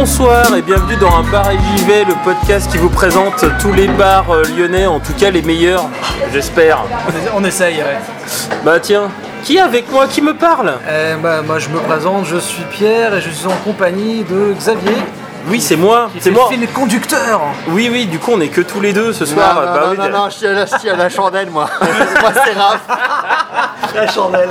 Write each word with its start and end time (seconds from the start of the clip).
Bonsoir 0.00 0.54
et 0.54 0.62
bienvenue 0.62 0.94
dans 0.94 1.12
un 1.12 1.24
bar 1.24 1.50
et 1.50 1.58
j'y 1.58 1.84
vais, 1.84 2.04
le 2.04 2.14
podcast 2.22 2.70
qui 2.70 2.78
vous 2.78 2.88
présente 2.88 3.44
tous 3.60 3.72
les 3.72 3.88
bars 3.88 4.30
euh, 4.30 4.44
lyonnais, 4.56 4.86
en 4.86 5.00
tout 5.00 5.12
cas 5.12 5.28
les 5.28 5.42
meilleurs, 5.42 5.86
j'espère. 6.32 6.84
On 7.34 7.42
essaye, 7.42 7.78
ouais. 7.78 7.98
Bah 8.64 8.78
tiens, 8.78 9.10
qui 9.42 9.56
est 9.56 9.60
avec 9.60 9.90
moi 9.90 10.06
qui 10.06 10.22
me 10.22 10.34
parle? 10.34 10.74
Euh, 10.86 11.16
bah, 11.16 11.42
moi 11.42 11.58
je 11.58 11.68
me 11.70 11.80
présente, 11.80 12.26
je 12.26 12.36
suis 12.36 12.62
Pierre 12.70 13.12
et 13.16 13.20
je 13.20 13.28
suis 13.28 13.48
en 13.48 13.56
compagnie 13.64 14.22
de 14.22 14.54
Xavier. 14.56 14.94
Oui, 15.48 15.60
c'est 15.60 15.74
moi, 15.74 16.10
c'est 16.20 16.30
moi. 16.30 16.48
le 16.48 16.66
conducteur. 16.68 17.40
Oui, 17.66 17.88
oui, 17.90 18.06
du 18.06 18.20
coup 18.20 18.30
on 18.34 18.40
est 18.40 18.50
que 18.50 18.60
tous 18.60 18.80
les 18.80 18.92
deux 18.92 19.12
ce 19.12 19.26
soir. 19.26 19.56
Non, 19.56 19.60
non, 19.62 19.66
Bah 19.66 19.80
non, 19.82 19.90
oui, 19.90 19.98
non, 19.98 20.18
non, 20.18 20.30
je 20.30 20.36
suis 20.36 20.46
à 20.46 20.52
la, 20.52 20.66
je 20.66 20.78
suis 20.78 20.90
à 20.90 20.94
la 20.94 21.08
chandelle, 21.08 21.50
moi. 21.50 21.68
moi, 22.20 22.30
c'est 22.44 22.52
Raph. 22.52 22.82
La 23.96 24.06
chandelle. 24.06 24.50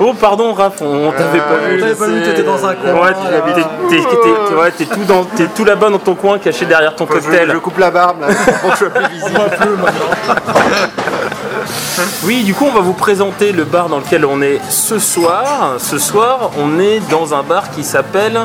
Oh 0.00 0.14
pardon 0.14 0.52
Raph, 0.54 0.80
on, 0.80 1.08
on 1.08 1.12
t'avait 1.12 1.38
pas 1.38 1.44
on 1.64 1.68
vu. 1.68 1.80
t'avait 1.80 1.94
pas 1.94 2.06
vu, 2.06 2.22
t'étais 2.22 2.42
dans 2.44 2.64
un 2.64 2.74
coin. 2.74 2.92
Ouais, 2.94 3.12
t'es- 3.12 3.54
t'es- 3.54 3.96
t'es- 3.96 4.02
t'es- 4.48 4.54
ouais, 4.54 4.70
t'es 4.70 4.84
tout, 4.84 5.04
dans- 5.04 5.24
t'es 5.24 5.46
tout 5.46 5.64
là-bas 5.64 5.90
dans 5.90 5.98
ton 5.98 6.14
coin, 6.14 6.38
caché 6.38 6.66
derrière 6.66 6.94
ton 6.94 7.06
cocktail. 7.06 7.50
je 7.52 7.58
coupe 7.58 7.78
la 7.78 7.90
barbe, 7.90 8.20
là, 8.20 8.26
pour 8.62 8.70
que 8.70 8.76
je 8.76 8.78
sois 8.84 8.90
plus 8.90 9.08
visible. 9.14 9.40
Oui, 12.24 12.42
du 12.44 12.54
coup, 12.54 12.66
on 12.68 12.74
va 12.74 12.80
vous 12.80 12.92
présenter 12.92 13.52
le 13.52 13.64
bar 13.64 13.88
dans 13.88 13.98
lequel 13.98 14.24
on 14.24 14.40
est 14.42 14.60
ce 14.70 14.98
soir. 14.98 15.74
Ce 15.78 15.98
soir, 15.98 16.50
on 16.58 16.78
est 16.78 17.00
dans 17.10 17.34
un 17.34 17.42
bar 17.42 17.70
qui 17.70 17.84
s'appelle 17.84 18.38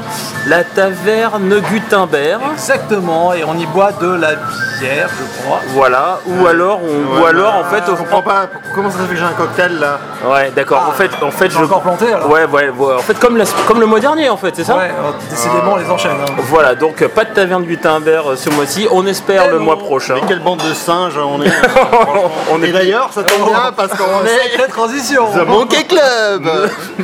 la 0.47 0.63
Taverne 0.63 1.59
Gutenberg. 1.71 2.41
Exactement, 2.53 3.33
et 3.33 3.43
on 3.43 3.55
y 3.57 3.65
boit 3.65 3.91
de 3.93 4.07
la 4.13 4.31
bière, 4.79 5.09
je 5.09 5.41
crois. 5.43 5.59
Voilà, 5.69 6.19
ou 6.25 6.47
alors, 6.47 6.79
on, 6.83 7.21
ou 7.21 7.25
alors 7.25 7.55
en 7.55 7.63
fait, 7.65 7.83
Je 7.87 7.91
comprends 7.95 8.21
pas. 8.21 8.47
Comment 8.75 8.89
ça 8.89 8.97
se 8.99 9.03
fait 9.03 9.13
que 9.13 9.19
j'ai 9.19 9.25
un 9.25 9.33
cocktail, 9.33 9.79
là 9.79 9.99
Ouais, 10.27 10.51
d'accord. 10.55 10.85
en 10.87 10.91
fait, 10.91 11.11
en 11.21 11.31
fait, 11.31 11.51
J'ai 11.51 11.57
encore 11.57 11.81
planté 11.81 12.11
alors. 12.11 12.29
Ouais, 12.29 12.45
ouais, 12.45 12.69
ouais. 12.69 12.93
En 12.95 12.99
fait, 12.99 13.17
comme, 13.19 13.37
la- 13.37 13.45
comme 13.67 13.79
le 13.79 13.85
mois 13.85 13.99
dernier, 13.99 14.29
en 14.29 14.37
fait, 14.37 14.53
c'est 14.55 14.63
ça 14.63 14.75
Ouais, 14.77 14.91
alors, 14.97 15.15
décidément, 15.29 15.73
on 15.73 15.77
les 15.77 15.89
enchaîne. 15.89 16.11
hein. 16.21 16.31
Voilà, 16.49 16.75
donc 16.75 17.01
euh, 17.01 17.07
pas 17.07 17.23
de 17.25 17.33
Taverne 17.33 17.63
Gutenberg 17.63 18.25
euh, 18.27 18.35
ce 18.35 18.49
mois-ci. 18.49 18.87
On 18.91 19.05
espère 19.05 19.49
le 19.51 19.59
non. 19.59 19.65
mois 19.65 19.77
prochain. 19.77 20.15
Mais 20.15 20.27
quelle 20.27 20.39
bande 20.39 20.59
de 20.67 20.73
singes 20.73 21.17
on 21.17 21.41
est. 21.41 21.51
On 22.51 22.61
est 22.61 22.71
d'ailleurs, 22.73 23.09
ça 23.13 23.23
tombe 23.23 23.47
bien 23.47 23.71
parce 23.75 23.91
qu'on 23.93 24.25
est. 24.25 24.51
Sacrée 24.51 24.67
transition. 24.71 25.27
The 25.31 25.47
Monkey 25.47 25.83
Club 25.85 26.49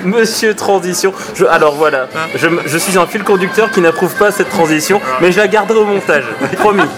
Monsieur 0.03 0.53
Transition. 0.55 1.13
Je- 1.35 1.45
alors 1.45 1.75
voilà, 1.75 2.07
je, 2.35 2.47
me- 2.47 2.61
je 2.65 2.77
suis 2.77 2.97
un 2.97 3.05
fil 3.05 3.23
conducteur 3.23 3.71
qui 3.71 3.79
n'approuve 3.81 4.13
pas 4.15 4.31
cette 4.31 4.49
transition, 4.49 4.99
mais 5.21 5.31
je 5.31 5.37
la 5.39 5.47
garderai 5.47 5.79
au 5.79 5.85
montage, 5.85 6.25
promis. 6.59 6.81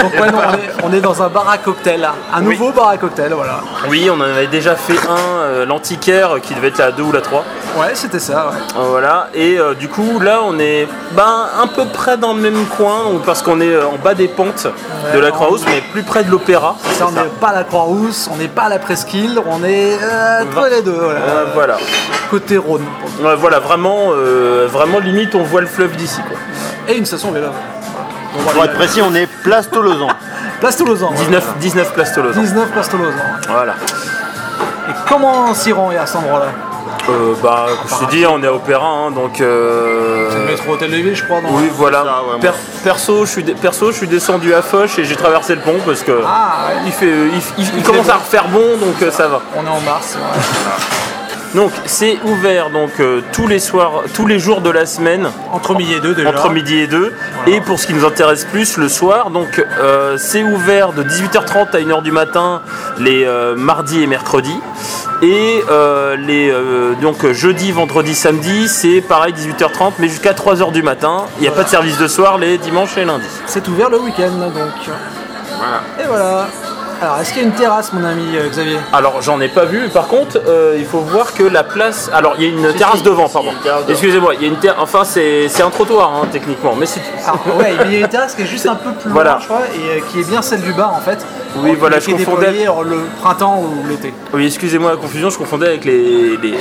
Donc 0.00 0.12
ouais, 0.20 0.30
non, 0.30 0.38
on, 0.48 0.54
est, 0.54 0.84
on 0.84 0.92
est 0.92 1.00
dans 1.00 1.22
un 1.22 1.28
bar 1.28 1.48
à 1.48 1.58
cocktail, 1.58 2.00
là. 2.00 2.14
un 2.34 2.44
Oui. 2.44 2.58
nouveau 2.58 2.72
bar 2.72 2.88
à 2.88 2.96
cocktail, 2.96 3.32
voilà. 3.32 3.60
Oui, 3.88 4.08
on 4.10 4.14
en 4.14 4.20
avait 4.22 4.46
déjà 4.48 4.74
fait 4.74 4.96
un, 5.08 5.40
euh, 5.42 5.66
l'antiquaire, 5.66 6.36
qui 6.42 6.54
devait 6.54 6.68
être 6.68 6.78
la 6.78 6.90
2 6.90 7.02
ou 7.02 7.12
la 7.12 7.20
3. 7.20 7.44
Ouais, 7.76 7.90
c'était 7.94 8.20
ça, 8.20 8.46
ouais. 8.50 8.56
Euh, 8.78 8.84
voilà, 8.88 9.28
et 9.34 9.58
euh, 9.58 9.74
du 9.74 9.88
coup, 9.88 10.20
là, 10.20 10.40
on 10.44 10.58
est 10.60 10.86
ben, 11.12 11.48
un 11.60 11.66
peu 11.66 11.86
près 11.86 12.16
dans 12.16 12.32
le 12.32 12.40
même 12.40 12.64
coin, 12.76 13.06
ou 13.12 13.18
parce 13.18 13.42
qu'on 13.42 13.60
est 13.60 13.74
euh, 13.74 13.86
en 13.88 13.96
bas 13.96 14.14
des 14.14 14.28
pentes 14.28 14.68
de 15.12 15.18
la 15.18 15.32
Croix-Rousse, 15.32 15.62
mais 15.66 15.82
plus 15.92 16.04
près 16.04 16.22
de 16.22 16.30
l'Opéra. 16.30 16.76
Ça, 16.98 17.06
on 17.08 17.12
n'est 17.12 17.28
pas 17.40 17.48
à 17.48 17.54
la 17.54 17.64
Croix-Rousse, 17.64 18.30
on 18.32 18.36
n'est 18.36 18.46
pas 18.48 18.62
à 18.64 18.68
la 18.68 18.78
Presqu'île, 18.78 19.40
on 19.44 19.64
est 19.64 19.98
euh, 20.00 20.44
tous 20.54 20.70
les 20.70 20.82
deux, 20.82 20.92
voilà. 20.92 21.20
Euh, 21.20 21.44
voilà. 21.52 21.76
Côté 22.30 22.58
Rhône. 22.58 22.84
Ouais, 23.20 23.34
voilà, 23.34 23.58
vraiment, 23.58 24.10
euh, 24.12 24.68
vraiment 24.70 25.00
limite, 25.00 25.34
on 25.34 25.42
voit 25.42 25.60
le 25.60 25.66
fleuve 25.66 25.96
d'ici. 25.96 26.20
quoi. 26.28 26.38
Et 26.88 26.96
une 26.96 27.06
station 27.06 27.32
vélo. 27.32 27.48
Pour 28.52 28.64
être 28.64 28.74
précis, 28.74 29.00
on 29.02 29.14
est 29.14 29.26
place 29.42 29.68
Tolosan. 29.68 30.08
Place 30.60 30.76
Toulouse. 30.76 31.04
19, 31.16 31.54
19 31.58 31.92
place 31.92 32.12
Tolosan. 32.12 32.40
19 32.40 32.70
Place 32.70 32.88
Toulouse. 32.88 33.14
Voilà. 33.48 33.74
Et 34.88 34.92
comment 35.08 35.46
on 35.50 35.54
s'y 35.54 35.72
rend 35.72 35.90
à 35.90 36.06
cet 36.06 36.16
endroit-là 36.16 36.46
Euh, 37.08 37.34
bah, 37.42 37.66
je 37.88 38.06
te 38.06 38.10
dis, 38.10 38.24
on 38.26 38.42
est 38.42 38.46
à 38.46 38.52
Opéra, 38.54 38.86
hein, 38.86 39.10
donc. 39.10 39.40
euh, 39.40 40.28
C'est 40.30 40.38
le 40.38 40.44
métro 40.46 40.72
Hôtel 40.72 40.90
de 40.90 40.96
Ville, 40.96 41.14
je 41.16 41.24
crois, 41.24 41.40
non 41.40 41.48
Oui, 41.52 41.70
voilà. 41.74 41.98
ça, 42.04 42.04
ouais, 42.22 42.26
moi. 42.32 42.38
Per- 42.40 42.50
perso, 42.82 43.24
je 43.26 43.30
suis 43.30 43.42
perso, 43.42 43.90
je 43.92 43.96
suis 43.96 44.08
descendu 44.08 44.54
à 44.54 44.62
Foch 44.62 44.98
et 44.98 45.04
j'ai 45.04 45.16
traversé 45.16 45.54
le 45.54 45.60
pont 45.60 45.76
parce 45.84 46.02
que 46.02 46.12
Ah, 46.26 46.68
ouais. 46.68 46.74
il 46.86 46.92
fait, 46.92 47.06
il, 47.08 47.62
il- 47.64 47.72
il 47.78 47.82
commence 47.82 48.08
à 48.08 48.14
refaire 48.16 48.48
bon, 48.48 48.76
donc 48.78 49.00
euh, 49.02 49.10
ça 49.10 49.28
va. 49.28 49.40
On 49.56 49.64
est 49.64 49.68
en 49.68 49.80
mars. 49.80 50.16
ouais. 50.16 50.40
Donc 51.54 51.70
c'est 51.86 52.18
ouvert 52.24 52.70
donc 52.70 52.90
euh, 52.98 53.20
tous 53.32 53.46
les 53.46 53.60
soirs, 53.60 54.02
tous 54.12 54.26
les 54.26 54.40
jours 54.40 54.60
de 54.60 54.70
la 54.70 54.86
semaine 54.86 55.28
Entre 55.52 55.76
midi 55.76 55.94
et 55.94 56.00
deux 56.00 56.12
déjà. 56.12 56.28
entre 56.30 56.50
midi 56.50 56.78
et 56.80 56.88
2 56.88 57.14
et 57.46 57.60
pour 57.60 57.78
ce 57.78 57.86
qui 57.86 57.94
nous 57.94 58.04
intéresse 58.04 58.44
plus 58.44 58.76
le 58.76 58.88
soir 58.88 59.30
donc 59.30 59.64
euh, 59.78 60.16
c'est 60.18 60.42
ouvert 60.42 60.92
de 60.92 61.04
18h30 61.04 61.68
à 61.76 61.78
1h 61.78 62.02
du 62.02 62.10
matin 62.10 62.60
les 62.98 63.24
mardis 63.56 64.02
et 64.02 64.08
mercredis 64.08 64.58
et 65.24 65.64
euh, 65.70 66.16
les 66.16 66.50
euh, 66.50 66.94
donc 67.00 67.26
jeudi 67.32 67.72
vendredi 67.72 68.14
samedi 68.14 68.68
c'est 68.68 69.00
pareil 69.00 69.32
18h30 69.32 69.92
mais 69.98 70.08
jusqu'à 70.08 70.32
3h 70.32 70.70
du 70.72 70.82
matin. 70.82 71.24
Il 71.38 71.42
n'y 71.42 71.48
a 71.48 71.52
pas 71.52 71.64
de 71.64 71.68
service 71.68 71.98
de 71.98 72.06
soir 72.06 72.36
les 72.38 72.58
dimanches 72.58 72.96
et 72.98 73.04
lundis. 73.04 73.24
C'est 73.46 73.66
ouvert 73.68 73.88
le 73.88 73.98
week-end, 74.00 74.30
donc. 74.32 74.52
Et 76.00 76.06
voilà. 76.06 76.46
Alors, 77.02 77.18
est-ce 77.18 77.32
qu'il 77.32 77.42
y 77.42 77.44
a 77.44 77.48
une 77.48 77.54
terrasse, 77.54 77.92
mon 77.92 78.04
ami 78.04 78.36
euh, 78.36 78.48
Xavier? 78.48 78.78
Alors 78.92 79.20
j'en 79.20 79.40
ai 79.40 79.48
pas 79.48 79.64
vu. 79.64 79.88
Par 79.88 80.06
contre 80.06 80.40
euh, 80.46 80.76
il 80.78 80.84
faut 80.86 81.00
voir 81.00 81.34
que 81.34 81.42
la 81.42 81.64
place 81.64 82.10
alors 82.12 82.34
il 82.38 82.44
y 82.44 82.46
a 82.46 82.50
une 82.50 82.72
terrasse 82.74 82.98
si, 82.98 83.02
devant 83.02 83.26
si, 83.26 83.32
pardon 83.32 83.50
excusez-moi 83.88 84.34
il 84.34 84.42
y 84.42 84.44
a 84.44 84.48
une 84.48 84.56
terrasse 84.56 84.78
enfin 84.80 85.04
c'est 85.04 85.48
c'est 85.48 85.62
un 85.62 85.70
trottoir 85.70 86.10
hein, 86.14 86.26
techniquement 86.30 86.74
mais 86.78 86.86
c'est 86.86 87.00
Alors, 87.26 87.40
ouais, 87.58 87.74
mais 87.78 87.84
il 87.86 87.92
y 87.92 87.96
a 87.96 88.00
une 88.00 88.08
terrasse 88.08 88.34
qui 88.34 88.42
est 88.42 88.46
juste 88.46 88.66
un 88.66 88.76
peu 88.76 88.90
plus 88.92 89.10
Voilà. 89.10 89.32
loin, 89.32 89.40
je 89.40 89.44
crois, 89.46 89.62
et 89.74 89.98
euh, 89.98 90.00
qui 90.10 90.20
est 90.20 90.28
bien 90.28 90.40
celle 90.42 90.60
du 90.62 90.72
bar, 90.72 90.94
en 90.94 91.00
fait. 91.00 91.18
Oui, 91.56 91.74
voilà, 91.78 91.98
qui 91.98 92.10
je 92.10 92.16
confondais. 92.16 92.52
le 92.52 92.98
printemps 93.20 93.60
ou 93.62 93.88
l'été. 93.88 94.12
Oui, 94.32 94.46
excusez-moi 94.46 94.90
la 94.92 94.96
confusion, 94.96 95.30
je 95.30 95.38
confondais 95.38 95.68
avec 95.68 95.84
les, 95.84 96.36
les, 96.36 96.54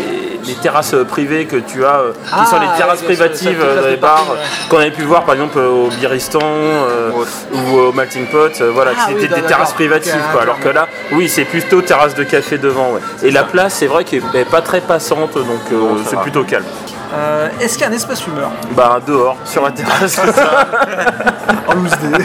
les 0.46 0.54
terrasses 0.62 0.96
privées 1.10 1.46
que 1.46 1.58
tu 1.58 1.84
as, 1.86 2.00
euh, 2.00 2.12
qui 2.12 2.30
Ah, 2.32 2.46
sont 2.46 2.60
les 2.60 2.68
terrasses 2.78 3.02
privatives 3.02 3.60
ça, 3.60 3.66
euh, 3.66 3.76
ça 3.78 3.82
dans 3.82 3.88
les 3.88 3.96
bars, 3.98 4.26
ouais. 4.32 4.38
qu'on 4.70 4.78
avait 4.78 4.92
pu 4.92 5.04
voir 5.04 5.24
par 5.24 5.36
exemple 5.36 5.58
euh, 5.58 5.70
au 5.70 5.88
Biristan 5.90 6.40
euh, 6.44 7.12
ou 7.54 7.78
au 7.80 7.92
Melting 7.94 8.28
Pot, 8.28 8.62
euh, 8.62 8.72
voilà, 8.74 8.92
Ah 8.98 9.08
qui 9.08 9.16
oui, 9.16 9.24
étaient 9.26 9.36
des 9.36 9.48
terrasses 9.48 9.74
privatives, 9.74 10.14
quoi, 10.32 10.42
alors 10.44 10.60
que 10.60 10.70
là, 10.70 10.88
oui, 11.12 11.28
c'est 11.30 11.46
plutôt 11.46 11.82
terrasse 11.82 12.16
de 12.16 12.24
café 12.24 12.58
devant, 12.58 12.92
ouais. 12.92 13.02
Et 13.24 13.32
la 13.32 13.44
place, 13.44 13.76
c'est 13.76 13.88
vrai 13.88 14.04
qu'elle 14.04 14.22
est 14.36 14.46
pas 14.50 14.62
très 14.62 14.82
passante, 14.82 15.34
donc 15.34 15.62
euh, 15.72 15.96
c'est 16.08 16.20
plutôt 16.20 16.44
calme. 16.44 16.66
Euh, 17.14 17.50
est-ce 17.62 17.74
qu'il 17.74 17.82
y 17.82 17.86
a 17.86 17.90
un 17.92 17.96
espace 17.96 18.22
fumeur 18.22 18.50
Bah, 18.76 19.00
dehors, 19.06 19.38
sur 19.46 19.64
la 19.64 19.72
terrasse. 19.72 20.20
En 21.68 21.76
loose 21.76 21.92
day. 21.92 22.24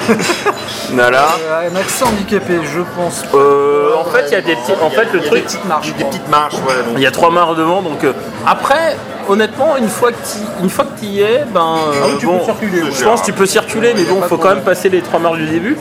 voilà. 0.93 1.27
Euh, 1.41 1.71
un 1.71 1.77
accès 1.77 2.05
handicapé, 2.05 2.55
je 2.75 2.81
pense. 2.97 3.23
Euh, 3.35 3.91
en 3.99 4.05
fait, 4.05 4.25
il 4.29 4.33
y 4.33 4.37
a 4.37 4.41
des 4.41 4.55
petits. 4.57 4.73
En 4.83 4.91
fait, 4.91 5.07
le 5.13 5.21
Il 5.21 5.25
y 5.25 5.27
a 5.27 5.29
truc, 5.29 5.41
des 5.41 5.47
petites 5.47 5.65
marches. 5.67 5.95
Des 5.95 6.05
petites 6.05 6.29
marches, 6.29 6.55
ouais. 6.55 6.85
donc. 6.87 6.95
Il 6.97 7.03
y 7.03 7.07
a 7.07 7.11
trois 7.11 7.31
marches 7.31 7.57
devant, 7.57 7.83
donc 7.83 8.03
euh, 8.05 8.13
après, 8.47 8.97
honnêtement, 9.29 9.77
une 9.77 9.89
fois 9.89 10.11
que 10.11 10.17
tu 10.17 10.39
une 10.63 10.71
fois 10.71 10.87
que 10.87 11.05
y 11.05 11.21
es, 11.21 11.45
ben 11.53 11.61
Ah 11.77 12.07
oui, 12.07 12.13
tu 12.19 12.27
bon, 12.27 12.39
peux 12.39 12.45
circuler, 12.45 12.83
ouais. 12.83 12.91
je 12.93 13.05
pense 13.05 13.21
que 13.21 13.27
tu 13.27 13.33
peux 13.33 13.47
circuler, 13.47 13.93
mais 13.95 14.05
bon, 14.05 14.21
pas 14.21 14.29
faut 14.29 14.39
quand 14.39 14.51
même 14.51 14.63
passer 14.65 14.89
les 14.89 15.03
trois 15.03 15.21
marches 15.21 15.39
du 15.39 15.47
début. 15.47 15.77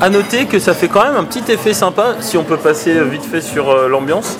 À 0.00 0.08
noter 0.10 0.46
que 0.46 0.58
ça 0.58 0.74
fait 0.74 0.88
quand 0.88 1.04
même 1.04 1.16
un 1.16 1.24
petit 1.24 1.50
effet 1.52 1.72
sympa 1.72 2.14
si 2.20 2.36
on 2.36 2.42
peut 2.44 2.56
passer 2.56 2.98
vite 3.04 3.24
fait 3.24 3.40
sur 3.40 3.70
euh, 3.70 3.88
l'ambiance. 3.88 4.38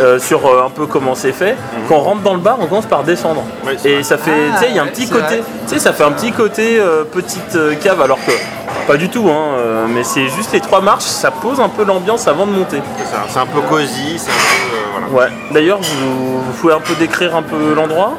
Euh, 0.00 0.18
sur 0.18 0.46
euh, 0.46 0.64
un 0.66 0.70
peu 0.70 0.86
comment 0.86 1.14
c'est 1.14 1.32
fait. 1.32 1.56
Quand 1.88 1.96
on 1.96 2.00
rentre 2.00 2.22
dans 2.22 2.34
le 2.34 2.40
bar, 2.40 2.56
on 2.60 2.66
commence 2.66 2.86
par 2.86 3.02
descendre. 3.04 3.42
Oui, 3.66 3.72
et 3.84 3.94
vrai. 3.94 4.02
ça 4.02 4.18
fait, 4.18 4.30
Ah, 4.52 4.56
tu 4.58 4.64
sais, 4.64 4.70
il 4.70 4.76
y 4.76 4.78
a 4.78 4.82
un 4.82 4.86
petit 4.86 5.08
côté, 5.08 5.38
tu 5.66 5.74
sais, 5.74 5.78
ça 5.78 5.92
fait 5.92 6.04
un 6.04 6.12
petit 6.12 6.32
côté 6.32 6.78
euh, 6.78 7.04
petite 7.04 7.54
euh, 7.56 7.74
cave, 7.74 8.00
alors 8.02 8.18
que 8.24 8.32
pas 8.86 8.96
du 8.96 9.08
tout, 9.08 9.28
hein, 9.30 9.54
euh, 9.58 9.86
mais 9.88 10.04
c'est 10.04 10.28
juste 10.28 10.52
les 10.52 10.60
trois 10.60 10.80
marches, 10.80 11.04
ça 11.04 11.30
pose 11.30 11.60
un 11.60 11.68
peu 11.68 11.84
l'ambiance 11.84 12.26
avant 12.28 12.46
de 12.46 12.52
monter. 12.52 12.82
C'est 12.98 13.04
ça, 13.04 13.22
C'est 13.28 13.38
un 13.38 13.46
peu 13.46 13.60
cosy, 13.62 14.18
c'est 14.18 14.30
un 14.30 14.34
peu. 14.34 14.76
euh, 14.76 15.08
voilà. 15.10 15.30
Ouais. 15.30 15.36
D'ailleurs, 15.52 15.78
vous, 15.80 16.40
vous 16.42 16.52
pouvez 16.60 16.74
un 16.74 16.80
peu 16.80 16.94
décrire 16.94 17.34
un 17.36 17.42
peu 17.42 17.74
l'endroit? 17.74 18.14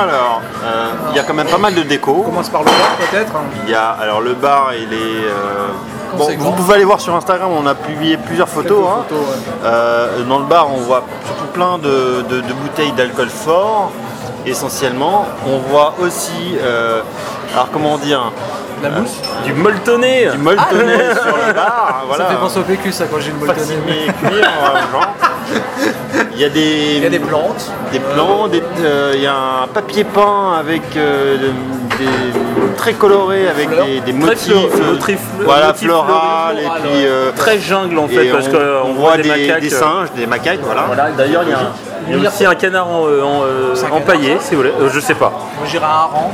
Alors, 0.00 0.40
euh, 0.64 0.90
il 1.10 1.16
y 1.16 1.18
a 1.18 1.22
quand 1.24 1.34
même 1.34 1.48
pas 1.48 1.58
mal 1.58 1.74
de 1.74 1.82
déco. 1.82 2.14
On 2.20 2.22
commence 2.22 2.48
par 2.48 2.60
le 2.60 2.66
bar, 2.66 2.96
peut-être. 3.10 3.32
Il 3.64 3.70
y 3.70 3.74
a, 3.74 3.90
alors 4.00 4.20
le 4.20 4.34
bar, 4.34 4.70
il 4.74 4.92
est. 4.92 5.24
euh, 5.26 5.66
bon, 6.16 6.28
vous 6.38 6.52
pouvez 6.52 6.74
aller 6.74 6.84
voir 6.84 7.00
sur 7.00 7.14
Instagram, 7.14 7.50
on 7.52 7.66
a 7.66 7.74
publié 7.74 8.16
plusieurs 8.16 8.48
photos. 8.48 8.84
Hein. 8.88 9.04
photos, 9.08 9.24
ouais. 9.26 9.36
Euh, 9.64 10.22
dans 10.24 10.38
le 10.38 10.44
bar, 10.46 10.68
on 10.72 10.78
voit 10.78 11.02
surtout 11.26 11.46
plein 11.52 11.78
de, 11.78 12.22
de- 12.28 12.40
de 12.40 12.52
bouteilles 12.52 12.92
d'alcool 12.92 13.28
fort, 13.28 13.90
essentiellement. 14.46 15.26
On 15.46 15.58
voit 15.58 15.94
aussi, 16.00 16.56
euh, 16.62 17.00
alors 17.54 17.68
comment 17.72 17.98
dire, 17.98 18.32
La 18.82 18.88
mousse 18.90 19.16
Du 19.44 19.52
molletonné 19.52 20.30
du 20.30 20.38
molletonné 20.38 20.94
sur 21.22 21.36
le 21.46 21.52
bar. 21.52 22.04
Voilà. 22.08 22.24
Ça 22.24 22.30
fait 22.30 22.40
penser 22.40 22.58
au 22.60 22.62
PQ, 22.62 22.92
ça, 22.92 23.04
quand 23.06 23.18
j'ai 23.20 23.30
une 23.30 23.38
genre. 24.92 25.06
Il 26.34 26.40
y 26.40 26.44
a 26.44 26.48
des, 26.48 26.96
Il 26.96 27.02
y 27.02 27.06
a 27.06 27.10
des 27.10 27.18
plantes. 27.18 27.70
des 27.92 27.98
euh, 28.80 29.12
il 29.14 29.20
y 29.22 29.26
a 29.26 29.34
un 29.64 29.66
papier 29.68 30.04
peint 30.04 30.54
avec 30.58 30.82
euh, 30.96 31.36
très 32.76 32.94
coloré 32.94 33.48
avec 33.48 33.68
des, 34.04 34.12
motifs, 34.12 35.20
voilà, 35.44 35.74
floral, 35.74 36.58
et 36.58 36.68
puis 36.82 37.06
très 37.36 37.58
jungle 37.58 37.98
en 37.98 38.08
fait 38.08 38.26
parce 38.30 38.48
qu'on 38.48 38.94
voit, 38.94 39.16
des, 39.16 39.28
macaques, 39.28 39.60
des 39.60 39.70
singes, 39.70 40.12
des 40.16 40.26
macaques, 40.26 40.60
voilà. 40.62 41.10
D'ailleurs, 41.16 41.42
il 41.44 41.50
y 41.50 41.52
a 41.52 41.58
un 41.58 41.72
il 42.08 42.22
y 42.22 42.26
a 42.26 42.28
aussi 42.28 42.46
un 42.46 42.54
canard 42.54 42.88
en, 42.88 43.04
empaillé, 43.92 44.38
si 44.40 44.54
vous 44.54 44.62
voulez. 44.62 44.72
je 44.92 45.00
sais 45.00 45.14
pas. 45.14 45.30
Moi, 45.58 45.66
j'irais 45.66 45.84
un 45.84 45.88
hareng. 45.88 46.30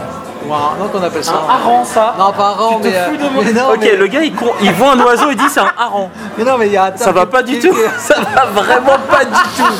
Ou 0.48 0.54
un, 0.54 0.76
non, 0.78 0.88
qu'on 0.88 1.02
appelle 1.02 1.24
ça 1.24 1.32
Un 1.32 1.54
hareng, 1.54 1.84
ça 1.84 2.14
Non, 2.18 2.32
pas 2.32 2.44
un 2.44 2.50
hareng, 2.50 2.80
mais. 2.82 2.92
mais 3.44 3.52
non, 3.52 3.72
ok, 3.74 3.90
le 3.98 4.06
gars, 4.06 4.22
il, 4.22 4.32
il, 4.62 4.72
voit 4.72 4.92
un 4.92 5.00
oiseau, 5.00 5.26
il 5.30 5.36
dit 5.36 5.48
c'est 5.48 5.60
un 5.60 5.72
hareng. 5.76 6.08
Mais 6.38 6.44
non, 6.44 6.56
mais 6.58 6.66
il 6.66 6.72
y 6.72 6.76
a 6.76 6.92
Ça 6.96 7.12
va 7.12 7.26
pas 7.26 7.42
du 7.42 7.58
tout. 7.58 7.74
Ça 7.98 8.14
va 8.34 8.46
vraiment 8.46 8.98
pas 9.10 9.24
du 9.24 9.42
tout. 9.56 9.74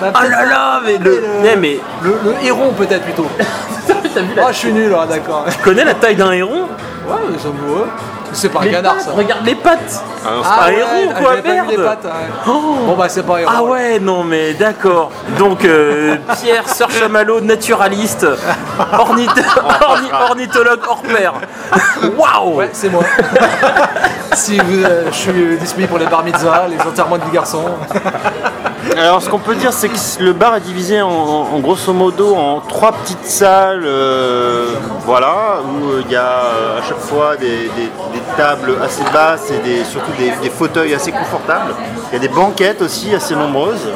Bah, 0.00 0.12
oh 0.14 0.28
là 0.28 0.44
là, 0.44 0.80
mais 0.84 0.96
le. 0.96 1.22
mais... 1.58 1.80
le, 2.02 2.34
héron, 2.44 2.72
peut-être 2.72 3.02
plutôt. 3.02 3.26
Ah, 4.40 4.52
je 4.52 4.56
suis 4.56 4.72
nul, 4.72 4.94
d'accord. 5.08 5.44
Tu 5.50 5.58
connais 5.58 5.84
la 5.84 5.94
taille 5.94 6.16
d'un 6.16 6.32
héron 6.32 6.66
Ouais, 7.06 7.38
sont 7.38 7.50
beaux. 7.50 7.86
C'est 8.32 8.50
pas 8.50 8.60
un 8.60 8.66
canard 8.68 9.00
ça. 9.00 9.12
Regarde 9.12 9.44
les 9.44 9.54
pattes. 9.54 10.02
Ah, 10.24 10.28
ah 10.44 10.64
un 10.66 10.70
héros 10.70 11.12
quoi, 11.18 11.36
merde. 11.42 11.74
Pattes, 11.76 12.06
oh. 12.46 12.76
Bon 12.86 12.94
bah 12.94 13.08
c'est 13.08 13.22
pas 13.22 13.36
un 13.36 13.38
héros. 13.38 13.52
Ah 13.54 13.62
ouais, 13.62 13.98
non 13.98 14.24
mais 14.24 14.54
d'accord. 14.54 15.10
Donc 15.38 15.64
euh, 15.64 16.16
Pierre 16.40 16.68
Sœur 16.68 16.90
Chamallow, 16.90 17.40
naturaliste, 17.40 18.26
ornithologue 20.28 20.80
hors 20.86 21.02
pair. 21.02 21.34
Waouh 22.16 22.56
Ouais, 22.56 22.70
c'est 22.72 22.90
moi. 22.90 23.02
si 24.34 24.60
euh, 24.60 25.06
je 25.10 25.16
suis 25.16 25.56
disponible 25.58 25.88
pour 25.88 25.98
les 25.98 26.06
bar 26.06 26.22
mitzvahs, 26.22 26.68
les 26.68 26.80
enterrements 26.80 27.18
de 27.18 27.24
vie 27.24 27.32
garçons. 27.32 27.64
Alors 28.96 29.22
ce 29.22 29.28
qu'on 29.28 29.38
peut 29.38 29.54
dire 29.54 29.72
c'est 29.72 29.88
que 29.88 29.96
le 30.20 30.32
bar 30.32 30.56
est 30.56 30.60
divisé 30.60 31.00
en, 31.02 31.58
grosso 31.60 31.92
modo 31.92 32.34
en 32.34 32.60
trois 32.60 32.92
petites 32.92 33.24
salles, 33.24 33.84
euh, 33.84 34.70
voilà, 35.04 35.60
où 35.64 36.00
il 36.04 36.10
y 36.10 36.16
a 36.16 36.78
à 36.78 36.82
chaque 36.86 36.98
fois 36.98 37.36
des, 37.36 37.70
tables 38.36 38.76
assez 38.82 39.02
basses 39.12 39.50
et 39.50 39.84
surtout 39.84 40.12
des, 40.18 40.50
fauteuils 40.50 40.94
assez 40.94 41.12
confortables. 41.12 41.74
Il 42.10 42.14
y 42.14 42.16
a 42.16 42.20
des 42.20 42.28
banquettes 42.28 42.82
aussi 42.82 43.14
assez 43.14 43.34
nombreuses. 43.34 43.88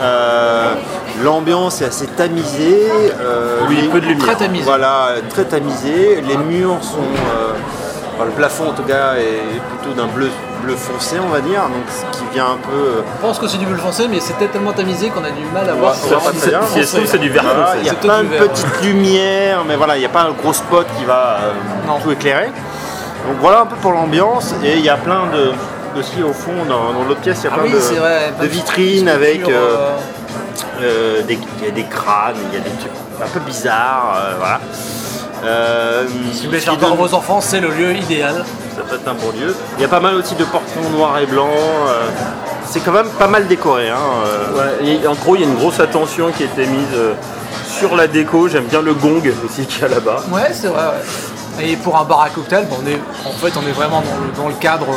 Euh, 0.00 0.74
l'ambiance 1.22 1.80
est 1.80 1.86
assez 1.86 2.06
tamisée. 2.06 2.88
Euh, 3.20 3.60
oui, 3.68 3.88
peu 3.90 4.00
de 4.00 4.06
lumière. 4.06 4.26
Très 4.26 4.36
tamisé. 4.36 4.64
Voilà, 4.64 5.08
très 5.30 5.44
tamisé. 5.44 6.20
Les 6.20 6.36
murs 6.36 6.82
sont. 6.82 8.24
le 8.24 8.30
plafond 8.30 8.70
en 8.70 8.72
tout 8.72 8.82
cas 8.82 9.14
est 9.14 9.60
plutôt 9.70 9.94
d'un 9.94 10.06
bleu 10.06 10.30
bleu 10.66 10.76
foncé, 10.76 11.16
on 11.24 11.28
va 11.28 11.40
dire, 11.40 11.62
donc 11.62 11.84
ce 11.88 12.18
qui 12.18 12.24
vient 12.32 12.52
un 12.52 12.56
peu. 12.56 12.76
Euh, 12.76 13.02
je 13.16 13.26
pense 13.26 13.38
que 13.38 13.46
c'est 13.46 13.58
du 13.58 13.66
bleu 13.66 13.76
foncé, 13.76 14.08
mais 14.08 14.18
c'est 14.20 14.34
tellement 14.34 14.72
tamisé 14.72 15.10
qu'on 15.10 15.24
a 15.24 15.30
du 15.30 15.44
mal 15.54 15.68
à 15.68 15.74
voir. 15.74 15.94
c'est 15.94 17.18
du 17.18 17.30
vert 17.30 17.44
foncé. 17.44 17.78
Il 17.80 17.86
y 17.86 17.90
a 17.90 17.94
plein 17.94 18.24
de 18.24 18.28
petites 18.28 18.82
lumières, 18.82 19.64
mais 19.66 19.76
voilà, 19.76 19.96
il 19.96 20.00
n'y 20.00 20.06
a 20.06 20.10
pas 20.10 20.22
un 20.22 20.32
gros 20.32 20.52
spot 20.52 20.86
qui 20.98 21.04
va 21.04 21.38
euh, 21.40 21.98
tout 22.02 22.10
éclairer. 22.10 22.46
Donc 22.46 23.36
voilà 23.40 23.60
un 23.60 23.66
peu 23.66 23.76
pour 23.76 23.92
l'ambiance, 23.92 24.54
et 24.64 24.74
il 24.76 24.84
y 24.84 24.90
a 24.90 24.96
plein 24.96 25.26
de. 25.32 25.52
Aussi 25.98 26.22
au 26.22 26.34
fond, 26.34 26.52
dans, 26.68 26.92
l'autre 27.08 27.20
pièce, 27.20 27.40
il 27.40 27.44
y 27.44 27.48
a 27.48 27.52
ah 27.54 28.34
plein 28.36 28.44
de, 28.44 28.46
vitrines 28.46 29.08
avec 29.08 29.48
euh, 29.48 31.22
des, 31.22 31.38
y 31.64 31.68
a 31.68 31.70
des 31.70 31.84
crânes, 31.84 32.36
il 32.52 32.58
y 32.58 32.60
a 32.60 32.62
des 32.62 32.70
trucs 32.78 32.92
un 33.24 33.28
peu 33.28 33.40
bizarres, 33.40 34.20
voilà. 34.38 34.60
si 36.34 36.42
vous 36.42 36.48
voulez 36.48 36.60
faire 36.60 36.76
dans 36.76 36.96
vos 36.96 37.14
enfants, 37.14 37.40
c'est 37.40 37.60
le 37.60 37.70
lieu 37.70 37.94
idéal 37.94 38.44
ça 38.76 38.82
peut 38.82 38.96
être 38.96 39.08
un 39.08 39.14
bon 39.14 39.30
lieu. 39.30 39.54
Il 39.78 39.82
y 39.82 39.84
a 39.84 39.88
pas 39.88 40.00
mal 40.00 40.14
aussi 40.16 40.34
de 40.34 40.44
portions 40.44 40.82
noir 40.90 41.18
et 41.18 41.26
blanc. 41.26 41.48
Euh, 41.48 42.08
c'est 42.66 42.80
quand 42.80 42.92
même 42.92 43.08
pas 43.18 43.28
mal 43.28 43.46
décoré. 43.46 43.88
Hein, 43.88 43.96
euh. 44.26 45.08
en 45.08 45.14
gros, 45.14 45.36
il 45.36 45.42
y 45.42 45.44
a 45.44 45.48
une 45.48 45.54
grosse 45.54 45.80
attention 45.80 46.30
qui 46.30 46.42
a 46.42 46.46
été 46.46 46.66
mise 46.66 46.94
euh, 46.94 47.14
sur 47.66 47.96
la 47.96 48.06
déco. 48.06 48.48
J'aime 48.48 48.64
bien 48.64 48.82
le 48.82 48.92
gong 48.92 49.22
aussi 49.44 49.64
qu'il 49.66 49.82
y 49.82 49.84
a 49.84 49.88
là-bas. 49.88 50.24
Ouais, 50.30 50.50
c'est 50.52 50.68
vrai. 50.68 50.82
Et 51.62 51.76
pour 51.76 51.96
un 51.96 52.04
bar 52.04 52.20
à 52.20 52.28
cocktail, 52.28 52.66
en 53.24 53.30
fait, 53.30 53.52
on 53.56 53.66
est 53.66 53.72
vraiment 53.72 54.02
dans 54.36 54.48
le, 54.48 54.54
cadre 54.54 54.88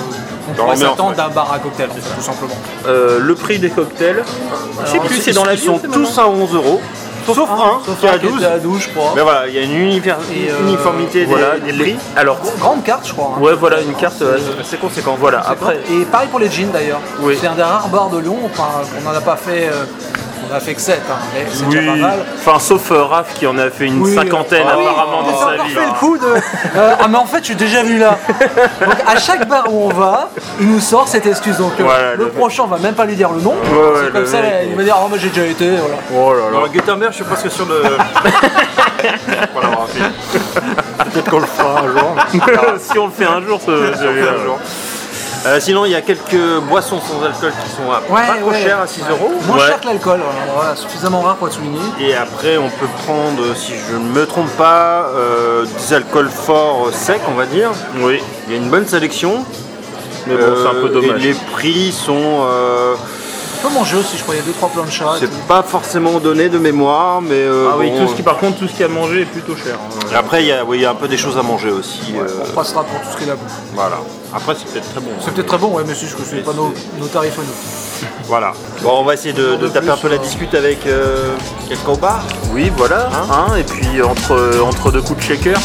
on 0.49 0.53
pourrait 0.53 0.75
s'attendre 0.75 1.15
d'un 1.15 1.29
bar 1.29 1.53
à 1.53 1.59
cocktail, 1.59 1.87
tout 1.87 2.21
simplement. 2.21 2.57
le 2.85 3.33
prix 3.35 3.59
des 3.59 3.69
cocktails, 3.69 4.23
je 4.85 4.91
sais 4.91 4.99
plus, 4.99 5.21
c'est 5.21 5.31
dans 5.31 5.45
la 5.45 5.53
Ils 5.53 5.59
sont 5.59 5.79
tous 5.79 6.17
à 6.17 6.27
11 6.27 6.53
euros. 6.55 6.81
Sauf, 7.25 7.49
un, 7.49 7.93
qui 7.95 8.05
est 8.05 8.09
à 8.45 8.59
12. 8.59 8.81
je 8.81 8.89
crois. 8.89 9.11
Mais 9.15 9.21
voilà, 9.21 9.47
il 9.47 9.53
y 9.53 9.59
a 9.59 9.61
une 9.61 9.71
euh, 9.71 10.61
uniformité 10.61 11.25
des, 11.25 11.73
prix. 11.73 11.95
Alors, 12.15 12.39
grande 12.59 12.83
carte, 12.83 13.07
je 13.07 13.13
crois. 13.13 13.35
Hein. 13.37 13.41
Ouais, 13.41 13.53
voilà, 13.53 13.81
une 13.81 13.93
carte 13.93 14.23
assez 14.59 14.77
conséquente. 14.77 15.17
Voilà, 15.19 15.41
après. 15.41 15.79
Et 15.91 16.05
pareil 16.05 16.29
pour 16.29 16.39
les 16.39 16.49
jeans 16.49 16.71
d'ailleurs. 16.71 17.01
C'est 17.39 17.47
un 17.47 17.55
des 17.55 17.63
rares 17.63 17.89
bars 17.89 18.09
de 18.09 18.19
Lyon, 18.19 18.37
enfin, 18.45 18.81
on 18.97 19.09
n'en 19.09 19.15
a 19.15 19.21
pas 19.21 19.35
fait. 19.35 19.69
On 20.47 20.55
a 20.55 20.59
fait 20.59 20.73
que 20.73 20.81
7, 20.81 21.01
hein, 21.09 21.15
mais 21.33 21.45
c'est 21.51 21.65
déjà 21.69 21.91
pas 21.91 21.97
mal. 21.97 22.19
Enfin, 22.37 22.59
sauf 22.59 22.91
euh, 22.91 23.03
Raph 23.03 23.33
qui 23.33 23.45
en 23.47 23.57
a 23.57 23.69
fait 23.69 23.85
une 23.85 24.05
cinquantaine 24.05 24.65
ah 24.67 24.73
apparemment 24.73 25.23
dans 25.23 25.37
sa 25.37 25.63
vie. 25.63 25.73
fait 25.73 25.85
le 25.85 25.99
coup 25.99 26.17
de. 26.17 26.25
Euh, 26.75 26.93
ah, 26.99 27.07
mais 27.07 27.17
en 27.17 27.25
fait, 27.25 27.39
je 27.39 27.45
suis 27.45 27.55
déjà 27.55 27.81
vu 27.83 27.97
là. 27.97 28.17
Donc, 28.79 28.95
à 29.07 29.17
chaque 29.17 29.47
bar 29.47 29.65
où 29.73 29.85
on 29.85 29.89
va, 29.89 30.29
il 30.59 30.69
nous 30.69 30.79
sort 30.79 31.07
cette 31.07 31.25
excuse. 31.25 31.57
Donc, 31.57 31.73
euh, 31.79 32.15
le, 32.15 32.27
prochain, 32.27 32.63
on 32.63 32.67
va 32.67 32.77
même 32.77 32.93
pas 32.93 33.05
lui 33.05 33.15
dire 33.15 33.31
le 33.31 33.41
nom. 33.41 33.55
c'est 34.03 34.11
comme 34.11 34.25
ça, 34.25 34.37
il 34.63 34.75
va 34.75 34.83
dire 34.83 34.95
Oh, 35.03 35.07
moi 35.07 35.17
j'ai 35.19 35.29
déjà 35.29 35.45
été. 35.45 35.71
Voilà. 35.77 35.95
Oh 36.13 36.33
là 36.33 36.59
là. 36.59 36.67
Gutenberg, 36.71 37.11
je 37.11 37.15
suis 37.15 37.23
presque 37.23 37.49
sûr 37.49 37.65
de. 37.65 37.81
voilà, 39.53 39.69
Peut-être 41.11 41.29
qu'on 41.29 41.39
le 41.39 41.45
fera 41.47 41.81
un 41.81 41.87
jour. 41.87 42.15
si 42.79 42.99
on 42.99 43.07
le 43.07 43.11
fait 43.11 43.25
un 43.25 43.41
jour, 43.41 43.59
jour. 43.65 44.59
Euh, 45.45 45.59
sinon, 45.59 45.85
il 45.85 45.91
y 45.91 45.95
a 45.95 46.01
quelques 46.01 46.59
boissons 46.67 46.99
sans 46.99 47.23
alcool 47.23 47.53
qui 47.63 47.69
sont 47.69 47.91
à 47.91 48.01
pas 48.01 48.37
trop 48.37 48.53
chères, 48.53 48.79
à 48.81 48.87
6 48.87 49.01
euros. 49.09 49.31
Moins 49.47 49.59
cher 49.59 49.79
que 49.79 49.85
l'alcool, 49.87 50.19
suffisamment 50.75 51.21
rare 51.21 51.37
pour 51.37 51.47
être 51.47 51.53
souligné. 51.53 51.79
Et 51.99 52.13
après, 52.15 52.57
on 52.57 52.69
peut 52.69 52.87
prendre, 53.05 53.55
si 53.55 53.73
je 53.89 53.95
ne 53.95 54.09
me 54.09 54.25
trompe 54.25 54.51
pas, 54.57 55.09
euh, 55.15 55.65
des 55.65 55.93
alcools 55.93 56.29
forts 56.29 56.89
secs, 56.91 57.21
on 57.29 57.35
va 57.35 57.45
dire. 57.45 57.69
Oui. 58.01 58.19
Il 58.47 58.53
y 58.53 58.57
a 58.57 58.59
une 58.59 58.69
bonne 58.69 58.87
sélection. 58.87 59.45
Mais 60.27 60.35
bon, 60.35 60.43
c'est 60.57 60.67
un 60.67 60.81
peu 60.81 60.87
euh, 60.87 61.01
dommage. 61.01 61.25
Et 61.25 61.29
les 61.29 61.33
prix 61.53 61.91
sont. 61.91 62.45
On 63.61 63.67
peut 63.67 63.73
manger 63.73 63.97
aussi, 63.97 64.17
je 64.17 64.23
crois, 64.23 64.35
il 64.35 64.37
y 64.37 64.41
a 64.41 64.67
2-3 64.67 64.71
plans 64.71 64.85
de 64.85 64.89
chat. 64.89 65.15
C'est 65.19 65.47
pas 65.47 65.63
forcément 65.63 66.19
donné 66.19 66.47
de 66.47 66.57
mémoire, 66.57 67.21
mais. 67.21 67.43
ah 67.45 67.75
oui, 67.77 67.91
tout 67.97 68.07
ce 68.07 68.15
qui, 68.15 68.23
par 68.23 68.37
contre, 68.37 68.57
tout 68.59 68.67
ce 68.67 68.73
qui 68.73 68.83
a 68.83 68.87
mangé 68.87 69.21
est 69.21 69.25
plutôt 69.25 69.55
cher. 69.55 69.75
Hein. 69.75 70.15
Après, 70.15 70.43
il 70.43 70.47
y, 70.47 70.51
a, 70.51 70.63
oui, 70.63 70.77
il 70.77 70.81
y 70.81 70.85
a 70.85 70.91
un 70.91 70.95
peu 70.95 71.07
des 71.07 71.17
choses 71.17 71.37
à 71.37 71.43
manger 71.43 71.71
aussi. 71.71 72.13
On 72.15 72.55
passera 72.55 72.83
pour 72.83 72.99
tout 73.01 73.07
ce 73.11 73.17
qui 73.17 73.23
est 73.23 73.27
là 73.27 73.35
Voilà. 73.73 73.97
Après, 74.33 74.55
c'est 74.55 74.71
peut-être 74.71 74.89
très 74.91 75.01
bon. 75.01 75.11
C'est 75.19 75.33
peut-être 75.33 75.47
très 75.47 75.57
bon, 75.57 75.75
ouais, 75.75 75.83
mais 75.85 75.93
c'est 75.93 76.05
que 76.15 76.23
c'est 76.23 76.37
pas 76.37 76.53
nos, 76.53 76.73
nos 76.99 77.07
tarifs 77.07 77.37
à 77.37 77.41
nous. 77.41 78.07
Voilà. 78.25 78.53
Bon, 78.81 78.99
on 78.99 79.03
va 79.03 79.15
essayer 79.15 79.33
de, 79.33 79.67
taper 79.67 79.89
un 79.89 79.97
peu 79.97 80.07
la 80.07 80.15
euh, 80.15 80.19
discute 80.19 80.53
avec 80.53 80.85
euh, 80.85 81.33
quelqu'un 81.67 81.91
au 81.91 81.97
bar? 81.97 82.23
Oui, 82.53 82.71
voilà. 82.77 83.07
Hein? 83.07 83.27
hein, 83.31 83.55
et 83.55 83.63
puis 83.63 84.01
entre, 84.01 84.61
entre 84.63 84.91
deux 84.91 85.01
coups 85.01 85.17
de 85.17 85.23
shaker. 85.23 85.59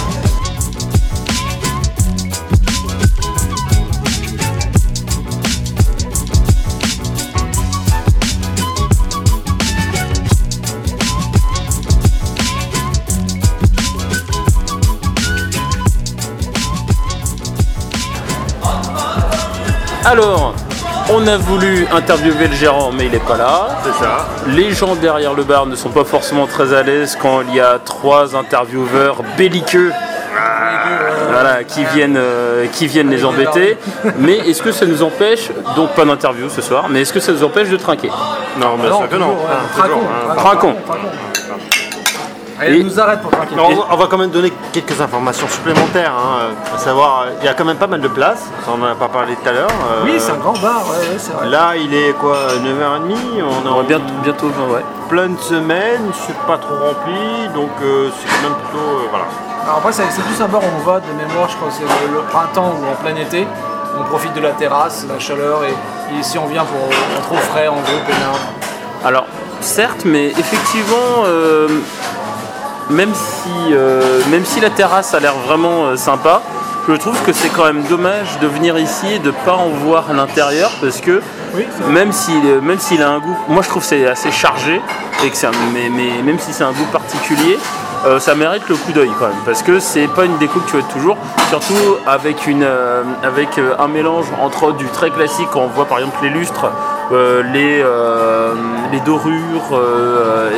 Alors, 20.04 20.54
on 21.10 21.26
a 21.26 21.36
voulu 21.38 21.86
interviewer 21.90 22.48
le 22.48 22.54
gérant, 22.54 22.92
mais 22.92 23.06
il 23.06 23.10
n'est 23.10 23.18
pas 23.18 23.38
là. 23.38 23.68
C'est 23.82 24.04
ça. 24.04 24.26
Les 24.48 24.72
gens 24.72 24.94
derrière 24.96 25.32
le 25.32 25.44
bar 25.44 25.64
ne 25.66 25.74
sont 25.76 25.88
pas 25.88 26.04
forcément 26.04 26.46
très 26.46 26.74
à 26.74 26.82
l'aise 26.82 27.16
quand 27.20 27.40
il 27.48 27.54
y 27.54 27.60
a 27.60 27.78
trois 27.78 28.36
intervieweurs 28.36 29.22
belliqueux. 29.38 29.92
Voilà, 31.30 31.64
qui 31.64 31.84
viennent, 31.84 32.18
euh, 32.18 32.66
qui 32.70 32.86
viennent 32.86 33.10
les 33.10 33.24
embêter. 33.24 33.78
Mais 34.18 34.36
est-ce 34.38 34.62
que 34.62 34.72
ça 34.72 34.86
nous 34.86 35.02
empêche, 35.02 35.50
donc 35.74 35.90
pas 35.90 36.04
d'interview 36.04 36.48
ce 36.48 36.62
soir, 36.62 36.86
mais 36.88 37.00
est-ce 37.00 37.12
que 37.12 37.18
ça 37.18 37.32
nous 37.32 37.42
empêche 37.42 37.70
de 37.70 37.76
trinquer? 37.76 38.10
Non, 38.60 38.76
bien 38.76 38.94
sûr 38.94 39.08
que 39.08 39.16
non. 39.16 39.36
Trinquons. 40.36 40.76
Elle 42.60 42.82
nous 42.84 43.00
arrête 43.00 43.20
pour 43.20 43.30
tranquille. 43.30 43.58
On, 43.58 43.96
va 43.96 44.06
quand 44.06 44.18
même 44.18 44.30
donner 44.30 44.52
quelques 44.72 45.00
informations 45.00 45.48
supplémentaires. 45.48 46.12
Hein. 46.12 46.54
À 46.74 46.78
savoir, 46.78 47.26
il 47.40 47.44
y 47.44 47.48
a 47.48 47.54
quand 47.54 47.64
même 47.64 47.76
pas 47.76 47.86
mal 47.86 48.00
de 48.00 48.08
places. 48.08 48.44
on 48.68 48.78
n'en 48.78 48.86
a 48.86 48.94
pas 48.94 49.08
parlé 49.08 49.34
tout 49.34 49.48
à 49.48 49.52
l'heure. 49.52 49.70
Oui, 50.04 50.14
c'est 50.18 50.32
un 50.32 50.36
grand 50.36 50.52
bar, 50.58 50.84
ouais, 50.88 51.16
c'est 51.18 51.32
vrai. 51.32 51.48
Là, 51.48 51.76
il 51.76 51.92
est 51.92 52.12
quoi 52.12 52.48
9h30 52.48 53.42
On 53.66 53.80
a 53.80 53.82
bientôt, 53.82 54.04
bientôt 54.22 54.48
20, 54.48 54.74
ouais. 54.74 54.84
Plein 55.08 55.28
de 55.28 55.40
semaines, 55.40 56.10
c'est 56.26 56.36
pas 56.46 56.58
trop 56.58 56.74
rempli, 56.74 57.48
donc 57.54 57.70
euh, 57.82 58.08
c'est 58.18 58.28
quand 58.28 58.48
même 58.48 58.58
plutôt. 58.58 58.78
Euh, 58.78 59.08
voilà. 59.10 59.26
Alors 59.64 59.78
après, 59.78 59.92
c'est 59.92 60.04
plus 60.04 60.40
un 60.40 60.48
bar 60.48 60.62
où 60.62 60.66
on 60.80 60.84
va 60.84 61.00
de 61.00 61.12
mémoire, 61.12 61.48
je 61.48 61.56
crois 61.56 61.68
que 61.68 61.74
c'est 61.74 62.12
le, 62.12 62.20
printemps 62.20 62.74
ou 62.80 62.90
en 62.90 62.94
plein 63.02 63.16
été. 63.16 63.46
On 63.98 64.04
profite 64.04 64.34
de 64.34 64.40
la 64.40 64.50
terrasse, 64.50 65.06
la 65.08 65.18
chaleur, 65.18 65.62
et, 65.64 66.18
ici 66.18 66.38
on 66.38 66.46
vient 66.46 66.64
pour 66.64 66.88
être 67.16 67.32
au 67.32 67.50
frais, 67.50 67.68
en 67.68 67.74
gros, 67.74 69.04
Alors, 69.04 69.26
certes, 69.60 70.04
mais 70.04 70.28
effectivement. 70.28 71.24
Euh, 71.26 71.68
même 72.90 73.12
si, 73.14 73.72
euh, 73.72 74.20
même 74.30 74.44
si 74.44 74.60
la 74.60 74.70
terrasse 74.70 75.14
a 75.14 75.20
l'air 75.20 75.34
vraiment 75.46 75.86
euh, 75.86 75.96
sympa, 75.96 76.42
je 76.88 76.94
trouve 76.94 77.20
que 77.22 77.32
c'est 77.32 77.48
quand 77.48 77.64
même 77.64 77.82
dommage 77.84 78.38
de 78.40 78.46
venir 78.46 78.78
ici 78.78 79.06
et 79.14 79.18
de 79.18 79.28
ne 79.28 79.44
pas 79.44 79.54
en 79.54 79.68
voir 79.68 80.12
l'intérieur 80.12 80.70
parce 80.82 81.00
que 81.00 81.22
même 81.88 82.12
s'il 82.12 82.42
même 82.60 82.78
s'il 82.78 83.02
a 83.02 83.10
un 83.10 83.20
goût, 83.20 83.36
moi 83.48 83.62
je 83.62 83.68
trouve 83.68 83.82
que 83.82 83.88
c'est 83.88 84.06
assez 84.06 84.30
chargé 84.30 84.82
et 85.24 85.30
que 85.30 85.36
mais, 85.72 85.88
mais, 85.88 86.22
même 86.22 86.38
si 86.38 86.52
c'est 86.52 86.64
un 86.64 86.72
goût 86.72 86.84
particulier, 86.92 87.58
ça 88.18 88.34
mérite 88.34 88.68
le 88.68 88.76
coup 88.76 88.92
d'œil 88.92 89.10
quand 89.18 89.28
même, 89.28 89.42
parce 89.46 89.62
que 89.62 89.80
c'est 89.80 90.08
pas 90.08 90.26
une 90.26 90.36
déco 90.36 90.60
que 90.60 90.70
tu 90.70 90.76
veux 90.76 90.82
toujours, 90.92 91.16
surtout 91.48 91.96
avec, 92.06 92.46
une, 92.46 92.68
avec 93.22 93.58
un 93.78 93.88
mélange 93.88 94.26
entre 94.42 94.72
du 94.72 94.84
très 94.88 95.08
classique, 95.08 95.48
quand 95.50 95.60
on 95.60 95.68
voit 95.68 95.86
par 95.86 96.00
exemple 96.00 96.18
les 96.22 96.28
lustres, 96.28 96.66
les, 97.12 97.84
les 98.92 99.00
dorures, 99.00 99.80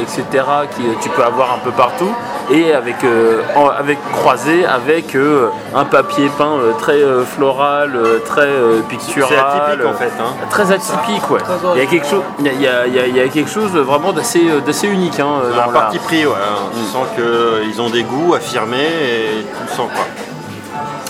etc., 0.00 0.44
que 0.76 1.02
tu 1.02 1.08
peux 1.10 1.22
avoir 1.22 1.54
un 1.54 1.58
peu 1.58 1.70
partout 1.70 2.14
et 2.50 2.72
avec, 2.72 3.02
euh, 3.04 3.42
avec 3.76 3.98
croisé 4.12 4.64
avec 4.64 5.14
euh, 5.14 5.48
un 5.74 5.84
papier 5.84 6.30
peint 6.36 6.58
euh, 6.58 6.72
très 6.78 7.00
floral, 7.24 7.98
très 8.24 8.48
pictural. 8.88 9.28
C'est 9.28 9.38
atypique 9.38 9.86
en 9.86 9.94
fait. 9.94 10.12
Hein. 10.20 10.46
Très 10.50 10.72
atypique, 10.72 11.30
ouais. 11.30 11.40
Il 11.74 11.80
y 11.80 11.84
a 11.84 11.86
quelque 11.86 12.06
chose, 12.06 12.22
il 12.38 12.60
y 12.60 12.66
a, 12.66 12.86
il 12.86 13.16
y 13.16 13.20
a, 13.20 13.28
quelque 13.28 13.50
chose 13.50 13.72
vraiment 13.72 14.12
d'assez, 14.12 14.44
d'assez 14.64 14.88
unique. 14.88 15.18
Hein, 15.18 15.40
dans 15.50 15.70
un 15.70 15.72
parti 15.72 15.98
pris, 15.98 16.26
ouais. 16.26 16.32
Hein. 16.34 16.70
Tu 16.74 16.80
mm. 16.80 16.86
sens 16.86 17.06
qu'ils 17.16 17.80
ont 17.80 17.90
des 17.90 18.02
goûts 18.02 18.34
affirmés 18.34 18.76
et 18.76 19.42
tu 19.42 19.62
le 19.62 19.68
sens 19.68 19.88
quoi. 19.94 20.04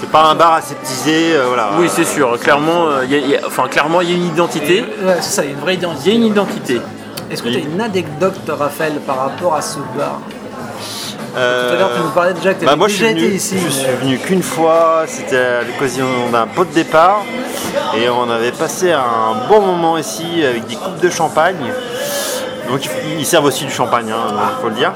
C'est 0.01 0.11
pas 0.11 0.25
un 0.25 0.35
bar 0.35 0.55
aseptisé, 0.55 1.33
voilà. 1.47 1.71
Oui, 1.79 1.89
c'est 1.89 2.05
sûr. 2.05 2.39
Clairement, 2.39 3.03
il 3.03 3.29
y 3.29 3.37
a, 3.37 3.41
enfin, 3.47 3.67
clairement, 3.69 4.01
il 4.03 4.11
y 4.11 4.13
a 4.13 4.17
une 4.17 4.27
identité. 4.27 4.83
ouais, 4.83 5.17
c'est 5.21 5.37
ça, 5.37 5.45
il 5.45 5.51
y 5.51 5.51
a 5.51 5.55
une 5.55 5.61
vraie 5.61 5.75
identité. 5.75 6.11
Il 6.11 6.13
y 6.13 6.15
a 6.15 6.19
une 6.19 6.27
identité. 6.27 6.81
Est-ce 7.31 7.43
que 7.43 7.49
tu 7.49 7.57
as 7.57 7.61
une 7.61 7.81
anecdote, 7.81 8.39
Raphaël, 8.49 8.95
par 9.07 9.19
rapport 9.19 9.55
à 9.55 9.63
ce 9.63 9.79
bar 9.97 10.21
tout 11.37 11.43
à 11.43 11.77
l'heure, 11.77 11.91
tu 11.95 12.01
nous 12.01 12.11
parlais 12.11 12.33
déjà 12.33 12.55
que 12.55 12.61
tu 12.61 12.65
bah 12.65 12.77
moi, 12.77 12.89
déjà 12.89 13.11
été 13.11 13.29
ici. 13.29 13.57
Je 13.63 13.69
suis 13.69 13.87
venu 14.01 14.19
qu'une 14.19 14.43
fois, 14.43 15.05
c'était 15.07 15.37
à 15.37 15.63
l'occasion 15.65 16.07
d'un 16.33 16.47
pot 16.47 16.65
de 16.65 16.73
départ. 16.73 17.25
Et 17.95 18.09
on 18.09 18.31
avait 18.31 18.53
passé 18.53 18.93
un 18.93 19.47
bon 19.47 19.61
moment 19.61 19.99
ici 19.99 20.43
avec 20.43 20.67
des 20.67 20.77
coupes 20.77 20.99
de 20.99 21.11
champagne. 21.11 21.57
Donc 22.69 22.81
ils 23.19 23.27
servent 23.27 23.45
aussi 23.45 23.65
du 23.65 23.71
champagne, 23.71 24.07
il 24.09 24.13
hein, 24.13 24.53
faut 24.61 24.69
le 24.69 24.75
dire. 24.75 24.93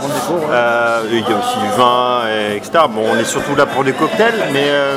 Euh, 0.50 1.02
il 1.10 1.18
y 1.18 1.22
a 1.22 1.38
aussi 1.38 1.58
du 1.58 1.68
vin, 1.76 2.22
etc. 2.54 2.84
Bon, 2.90 3.04
on 3.12 3.18
est 3.18 3.24
surtout 3.24 3.54
là 3.56 3.66
pour 3.66 3.84
des 3.84 3.92
cocktails, 3.92 4.48
mais 4.52 4.66
euh, 4.68 4.96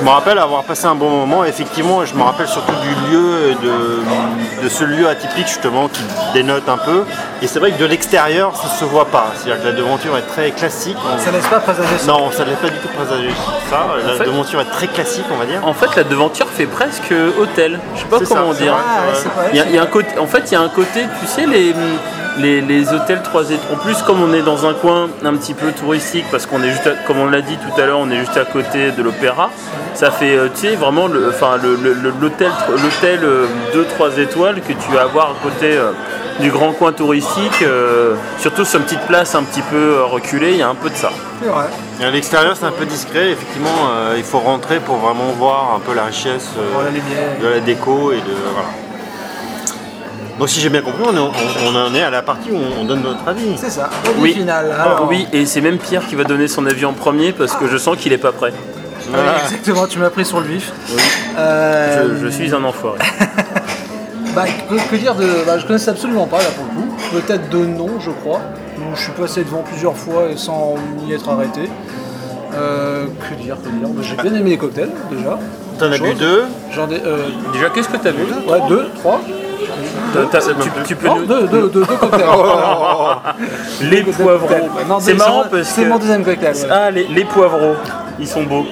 je 0.00 0.04
me 0.04 0.10
rappelle 0.10 0.38
avoir 0.38 0.64
passé 0.64 0.86
un 0.86 0.94
bon 0.94 1.10
moment. 1.10 1.44
Effectivement, 1.44 2.04
je 2.06 2.14
me 2.14 2.22
rappelle 2.22 2.48
surtout 2.48 2.72
du 2.72 3.10
lieu, 3.10 3.54
de, 3.62 4.62
de 4.64 4.68
ce 4.68 4.84
lieu 4.84 5.06
atypique 5.08 5.46
justement 5.46 5.88
qui 5.88 6.02
dénote 6.32 6.68
un 6.68 6.78
peu. 6.78 7.04
Et 7.42 7.46
c'est 7.46 7.58
vrai 7.58 7.72
que 7.72 7.78
de 7.78 7.84
l'extérieur, 7.84 8.56
ça 8.56 8.68
se 8.68 8.84
voit 8.84 9.06
pas. 9.06 9.26
C'est-à-dire 9.34 9.62
que 9.62 9.68
la 9.68 9.74
devanture 9.74 10.16
est 10.16 10.22
très 10.22 10.52
classique. 10.52 10.96
Ça 11.18 11.30
laisse 11.30 11.46
pas 11.46 11.60
présager 11.60 11.98
ça 11.98 12.06
Non, 12.06 12.30
ça 12.30 12.44
laisse 12.44 12.58
pas 12.58 12.70
du 12.70 12.78
tout 12.78 12.88
présager 12.88 13.30
ça. 13.68 13.86
La 14.18 14.24
devanture 14.24 14.60
est 14.62 14.70
très 14.70 14.86
classique, 14.86 15.26
on 15.30 15.36
va 15.36 15.44
dire. 15.44 15.66
En 15.66 15.74
fait, 15.74 15.94
la 15.96 16.04
devanture 16.04 16.48
fait 16.48 16.66
presque 16.66 17.14
hôtel. 17.38 17.78
Je 17.94 18.00
sais 18.00 18.06
pas 18.06 18.20
comment 18.26 18.54
dire. 18.54 18.74
il, 19.52 19.74
y 19.74 19.78
a, 19.78 19.82
un 19.82 19.86
côté, 19.86 20.18
en 20.18 20.26
fait, 20.26 20.44
il 20.50 20.52
y 20.52 20.56
a 20.56 20.62
un 20.62 20.68
côté, 20.68 21.04
tu 21.20 21.26
sais, 21.26 21.44
les, 21.46 21.74
les, 22.38 22.92
hôtels 22.92 23.22
3 23.22 23.50
étoiles. 23.50 23.58
En 23.72 23.76
plus, 23.76 24.02
comme 24.02 24.22
on 24.22 24.32
est 24.32 24.42
dans 24.42 24.66
un 24.66 24.74
coin 24.74 25.08
un 25.24 25.34
petit 25.34 25.54
peu 25.54 25.72
touristique, 25.72 26.24
parce 26.30 26.46
qu'on 26.46 26.62
est 26.62 26.70
juste, 26.70 26.88
comme 27.06 27.18
on 27.18 27.26
l'a 27.26 27.42
dit 27.42 27.56
tout 27.56 27.80
à 27.80 27.86
l'heure, 27.86 27.98
on 27.98 28.10
est 28.10 28.18
juste 28.18 28.36
à 28.36 28.44
côté 28.44 28.92
de 28.92 29.02
l'opéra, 29.02 29.50
ça 29.94 30.10
fait, 30.10 30.36
euh, 30.36 30.48
tu 30.54 30.68
sais, 30.68 30.76
vraiment 30.76 31.08
l'hôtel 31.08 32.50
2-3 32.62 33.20
euh, 33.22 34.22
étoiles 34.22 34.60
que 34.62 34.72
tu 34.72 34.92
vas 34.92 35.02
avoir 35.02 35.30
à 35.30 35.34
côté 35.42 35.76
euh, 35.76 35.92
du 36.40 36.50
grand 36.50 36.72
coin 36.72 36.92
touristique, 36.92 37.64
surtout 38.38 38.64
sur 38.64 38.80
une 38.80 38.86
petite 38.86 39.06
place 39.06 39.34
un 39.34 39.42
petit 39.42 39.60
peu 39.60 40.02
reculée, 40.04 40.52
il 40.52 40.56
y 40.56 40.62
a 40.62 40.70
un 40.70 40.74
peu 40.74 40.88
de 40.88 40.94
ça. 40.94 41.10
C'est 41.42 41.48
vrai. 41.48 41.66
Et 42.00 42.04
à 42.04 42.10
l'extérieur, 42.10 42.56
c'est 42.56 42.64
un 42.64 42.72
peu 42.72 42.86
discret. 42.86 43.32
Effectivement, 43.32 43.90
il 44.16 44.22
faut 44.22 44.38
rentrer 44.38 44.80
pour 44.80 44.96
vraiment 44.96 45.32
voir 45.38 45.74
un 45.76 45.80
peu 45.80 45.94
la 45.94 46.04
richesse 46.04 46.48
de 47.42 47.46
la 47.46 47.60
déco 47.60 48.12
et 48.12 48.16
de 48.16 48.34
voilà. 48.54 48.68
Donc 50.40 50.48
si 50.48 50.58
j'ai 50.58 50.70
bien 50.70 50.80
compris, 50.80 51.02
on, 51.04 51.76
en 51.76 51.94
est 51.94 52.02
à 52.02 52.08
la 52.08 52.22
partie 52.22 52.50
où 52.50 52.56
on, 52.80 52.84
donne 52.86 53.02
notre 53.02 53.28
avis. 53.28 53.58
C'est 53.58 53.68
ça, 53.68 53.90
oui. 54.16 54.32
final. 54.32 54.74
Oui, 55.06 55.26
et 55.34 55.44
c'est 55.44 55.60
même 55.60 55.76
Pierre 55.76 56.06
qui 56.06 56.14
va 56.14 56.24
donner 56.24 56.48
son 56.48 56.64
avis 56.64 56.86
en 56.86 56.94
premier 56.94 57.32
parce 57.32 57.54
que 57.54 57.68
je 57.68 57.76
sens 57.76 57.98
qu'il 57.98 58.14
est 58.14 58.18
pas 58.18 58.32
prêt. 58.32 58.54
exactement, 59.44 59.86
tu 59.86 59.98
m'as 59.98 60.08
pris 60.08 60.24
sur 60.24 60.40
le 60.40 60.46
vif. 60.46 60.72
Euh, 61.38 62.16
je, 62.22 62.28
suis 62.28 62.54
un 62.54 62.64
enfoiré. 62.64 62.98
bah, 64.34 64.44
que, 64.90 64.96
dire 64.96 65.14
de. 65.14 65.44
Bah, 65.44 65.58
je 65.58 65.66
connaissais 65.66 65.90
absolument 65.90 66.26
pas 66.26 66.38
là 66.38 66.48
pour 66.56 66.64
le 66.64 66.70
coup. 66.70 66.96
Peut-être 67.12 67.50
de 67.50 67.58
nom, 67.58 68.00
je 68.00 68.10
crois. 68.10 68.40
je 68.94 68.98
suis 68.98 69.12
passé 69.12 69.44
devant 69.44 69.62
plusieurs 69.62 69.96
fois 69.96 70.30
et 70.32 70.38
sans 70.38 70.76
y 71.06 71.12
être 71.12 71.28
arrêté. 71.28 71.68
Euh, 72.54 73.04
que 73.28 73.34
dire, 73.42 73.58
que 73.62 73.68
dire 73.68 73.88
bah, 73.88 74.02
J'ai 74.02 74.16
bien 74.16 74.34
aimé 74.34 74.50
les 74.50 74.58
cocktails 74.58 74.90
déjà. 75.10 75.38
T'en 75.78 75.92
as 75.92 75.98
bu 75.98 76.14
deux 76.14 76.44
J'en 76.72 76.90
ai, 76.90 77.00
euh, 77.04 77.28
Déjà, 77.52 77.68
qu'est-ce 77.68 77.90
que 77.90 77.98
t'as 77.98 78.10
vu 78.10 78.24
Ouais, 78.48 78.60
deux, 78.70 78.88
trois. 79.00 79.20
Tu, 80.84 80.96
peux 80.96 81.08
deux, 81.26 81.46
deux, 81.46 81.68
deux, 81.68 81.84
cocktails. 81.84 82.26
les 83.82 84.02
poivreaux. 84.02 84.48
C'est 85.00 85.14
marrant 85.14 85.42
parce 85.50 85.52
que. 85.52 85.62
C'est 85.64 85.84
mon 85.84 85.98
deuxième 85.98 86.24
cocktail. 86.24 86.54
Ah, 86.70 86.90
les, 86.90 87.24
poivreaux, 87.24 87.76
ils 88.18 88.28
sont 88.28 88.42
beaux. 88.42 88.66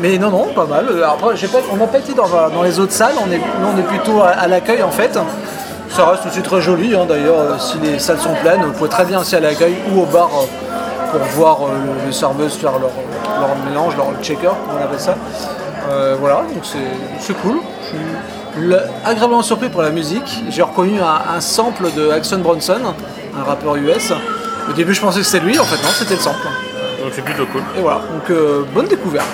Mais 0.00 0.18
non, 0.18 0.30
non, 0.30 0.46
pas 0.54 0.66
mal. 0.66 0.86
Après, 1.04 1.34
pas, 1.34 1.58
on 1.70 1.76
n'a 1.76 1.86
pas 1.86 1.98
été 1.98 2.14
dans, 2.14 2.28
dans, 2.28 2.62
les 2.62 2.78
autres 2.80 2.92
salles, 2.92 3.14
on 3.24 3.30
est, 3.30 3.38
nous 3.38 3.68
on 3.74 3.78
est 3.78 3.86
plutôt 3.86 4.22
à, 4.22 4.46
l'accueil 4.48 4.82
en 4.82 4.90
fait. 4.90 5.18
Ça 5.90 6.06
reste 6.06 6.26
aussi 6.26 6.42
très 6.42 6.60
joli 6.60 6.92
hein, 6.96 7.04
d'ailleurs, 7.08 7.38
euh, 7.38 7.58
si 7.58 7.78
les 7.78 8.00
salles 8.00 8.18
sont 8.18 8.34
pleines, 8.42 8.62
vous 8.62 8.72
pouvez 8.72 8.90
très 8.90 9.04
bien 9.04 9.20
aussi 9.20 9.36
à 9.36 9.40
l'accueil 9.40 9.76
ou 9.92 10.00
au 10.00 10.06
bar 10.06 10.28
euh, 10.34 11.12
pour 11.12 11.20
voir 11.36 11.58
euh, 11.62 11.68
les 12.04 12.12
serveuses 12.12 12.54
faire 12.54 12.72
leur, 12.72 12.90
leur 13.38 13.56
mélange, 13.64 13.96
leur 13.96 14.08
checker, 14.20 14.48
comme 14.48 14.76
on 14.80 14.84
appelle 14.84 14.98
ça. 14.98 15.14
voilà, 16.18 16.42
donc 16.52 16.64
c'est 16.64 17.34
cool 17.34 17.60
agréablement 19.04 19.42
surpris 19.42 19.68
pour 19.68 19.82
la 19.82 19.90
musique. 19.90 20.42
J'ai 20.48 20.62
reconnu 20.62 21.00
un, 21.00 21.40
sample 21.40 21.90
de 21.96 22.10
Action 22.10 22.38
Bronson, 22.38 22.94
un 23.36 23.42
rappeur 23.42 23.76
US. 23.76 24.12
Au 24.68 24.72
début, 24.72 24.94
je 24.94 25.00
pensais 25.00 25.20
que 25.20 25.26
c'était 25.26 25.44
lui, 25.44 25.58
en 25.58 25.64
fait, 25.64 25.82
non, 25.82 25.90
c'était 25.92 26.14
le 26.14 26.20
sample. 26.20 26.46
Donc 27.02 27.12
c'est 27.12 27.22
plutôt 27.24 27.46
cool. 27.46 27.62
Et 27.76 27.80
voilà, 27.80 27.98
donc 27.98 28.30
euh, 28.30 28.62
bonne 28.72 28.86
découverte. 28.86 29.26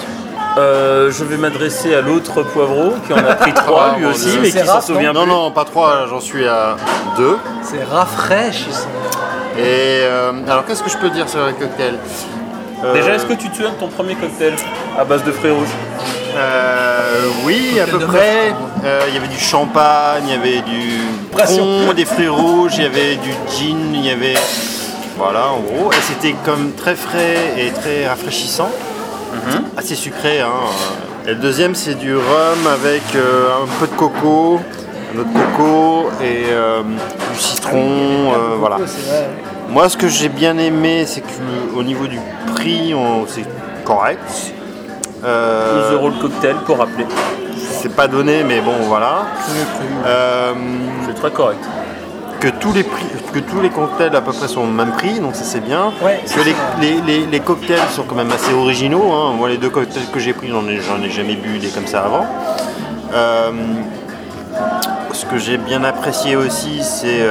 Euh, 0.58 1.12
je 1.12 1.22
vais 1.22 1.36
m'adresser 1.36 1.94
à 1.94 2.00
l'autre 2.00 2.42
poivreau 2.42 2.94
qui 3.06 3.12
en 3.12 3.18
a 3.18 3.34
pris 3.36 3.54
trois 3.54 3.94
lui 3.96 4.06
aussi, 4.06 4.38
mais 4.42 4.50
qui 4.50 4.58
s'en 4.58 4.80
souvient 4.80 5.12
Non, 5.12 5.26
non, 5.26 5.52
pas 5.52 5.64
trois, 5.64 6.06
j'en 6.08 6.18
suis 6.18 6.46
à 6.46 6.76
deux. 7.16 7.38
C'est 7.62 7.84
rafraîchissant. 7.84 8.88
Et 9.56 10.02
euh, 10.02 10.32
alors, 10.48 10.64
qu'est-ce 10.64 10.82
que 10.82 10.90
je 10.90 10.96
peux 10.96 11.10
dire 11.10 11.28
sur 11.28 11.46
le 11.46 11.52
cocktail 11.52 11.94
Déjà, 12.94 13.14
est-ce 13.14 13.26
que 13.26 13.34
tu 13.34 13.50
te 13.50 13.56
souviens 13.56 13.72
de 13.72 13.76
ton 13.76 13.88
premier 13.88 14.14
cocktail 14.14 14.54
à 14.98 15.04
base 15.04 15.22
de 15.22 15.30
fruits 15.32 15.50
rouges? 15.52 15.68
euh, 16.36 17.28
oui, 17.44 17.78
à 17.80 17.86
peu 17.86 17.98
près. 17.98 18.54
Euh, 18.84 19.04
il 19.08 19.14
y 19.14 19.16
avait 19.18 19.28
du 19.28 19.38
champagne, 19.38 20.24
il 20.26 20.30
y 20.30 20.34
avait 20.34 20.62
du 20.62 21.00
pron, 21.30 21.92
des 21.94 22.04
fruits 22.04 22.28
rouges, 22.28 22.72
il 22.76 22.84
y 22.84 22.86
avait 22.86 23.16
du 23.16 23.30
gin, 23.48 23.94
il 23.94 24.06
y 24.06 24.10
avait. 24.10 24.34
Voilà, 25.18 25.52
en 25.52 25.60
gros. 25.60 25.92
Et 25.92 26.00
c'était 26.00 26.34
comme 26.44 26.72
très 26.72 26.94
frais 26.94 27.54
et 27.58 27.70
très 27.70 28.08
rafraîchissant. 28.08 28.70
Mhm. 29.34 29.64
Assez 29.76 29.94
sucré. 29.94 30.40
Hein. 30.40 30.48
Et 31.26 31.30
le 31.30 31.36
deuxième, 31.36 31.74
c'est 31.74 31.94
du 31.94 32.16
rhum 32.16 32.66
avec 32.72 33.02
euh, 33.14 33.48
un 33.62 33.66
peu 33.78 33.86
de 33.86 33.92
coco, 33.92 34.60
un 35.14 35.18
autre 35.20 35.30
coco 35.32 36.10
et 36.22 36.46
du 37.32 37.38
citron. 37.38 38.32
Ah 38.34 38.38
voilà. 38.58 38.78
Moi, 39.68 39.88
ce 39.88 39.96
que 39.96 40.08
j'ai 40.08 40.28
bien 40.28 40.58
aimé, 40.58 41.04
c'est 41.06 41.20
qu'au 41.20 41.82
niveau 41.82 42.06
du 42.06 42.18
prix, 42.56 42.94
c'est 43.28 43.44
correct. 43.84 44.54
12 45.20 45.28
euh, 45.28 45.92
euros 45.92 46.08
le 46.08 46.20
cocktail 46.20 46.56
pour 46.64 46.78
rappeler. 46.78 47.04
C'est 47.82 47.96
pas 47.96 48.08
donné, 48.08 48.44
mais 48.44 48.60
bon, 48.60 48.74
voilà. 48.82 49.24
Euh, 50.04 50.52
c'est 51.06 51.14
très 51.14 51.30
correct. 51.30 51.64
Que 52.38 52.48
tous, 52.48 52.74
les 52.74 52.82
prix, 52.82 53.06
que 53.32 53.38
tous 53.38 53.62
les 53.62 53.70
cocktails 53.70 54.14
à 54.14 54.20
peu 54.20 54.32
près 54.32 54.48
sont 54.48 54.60
au 54.60 54.66
même 54.66 54.92
prix, 54.92 55.18
donc 55.18 55.34
ça 55.34 55.44
c'est 55.44 55.60
bien. 55.60 55.90
que 56.02 56.40
les, 56.80 57.26
les, 57.26 57.40
cocktails 57.40 57.88
sont 57.90 58.02
quand 58.02 58.16
même 58.16 58.32
assez 58.32 58.52
originaux. 58.52 59.12
Hein. 59.12 59.32
Moi, 59.34 59.48
les 59.48 59.56
deux 59.56 59.70
cocktails 59.70 60.10
que 60.12 60.18
j'ai 60.18 60.34
pris, 60.34 60.48
j'en 60.48 60.66
ai, 60.68 61.06
ai, 61.06 61.10
jamais 61.10 61.36
bu 61.36 61.58
des 61.58 61.68
comme 61.68 61.86
ça 61.86 62.02
avant. 62.02 62.26
Euh, 63.14 63.50
ce 65.12 65.24
que 65.24 65.38
j'ai 65.38 65.56
bien 65.56 65.82
apprécié 65.82 66.36
aussi, 66.36 66.82
c'est. 66.82 67.22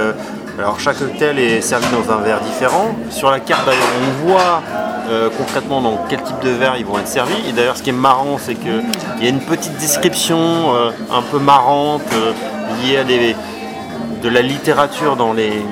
alors, 0.58 0.80
chaque 0.80 0.98
cocktail 0.98 1.38
est 1.38 1.62
servi 1.62 1.86
dans 1.92 2.12
un 2.12 2.22
verre 2.22 2.42
différent. 2.42 2.96
Sur 3.12 3.30
la 3.30 3.40
carte, 3.40 3.68
d'ailleurs, 3.68 3.84
on 4.02 4.28
voit 4.28 4.64
euh, 5.10 5.30
concrètement 5.36 5.82
dans 5.82 5.98
quel 6.08 6.22
type 6.22 6.40
de 6.44 6.50
verre 6.52 6.76
ils 6.78 6.86
vont 6.86 7.00
être 7.00 7.08
servis. 7.08 7.42
Et 7.50 7.52
d'ailleurs, 7.52 7.78
ce 7.78 7.84
qui 7.84 7.90
est 7.90 7.94
marrant, 7.94 8.38
c'est 8.38 8.56
qu'il 8.56 8.84
y 9.22 9.26
a 9.26 9.30
une 9.30 9.40
petite 9.40 9.76
description 9.78 10.38
euh, 10.38 10.92
un 11.12 11.22
peu 11.24 11.40
marrante 11.40 12.04
euh, 12.14 12.32
liée 12.84 12.98
à 12.98 13.04
de 13.04 14.30
la 14.30 14.42
littérature 14.42 15.16
dans 15.16 15.34
les, 15.34 15.64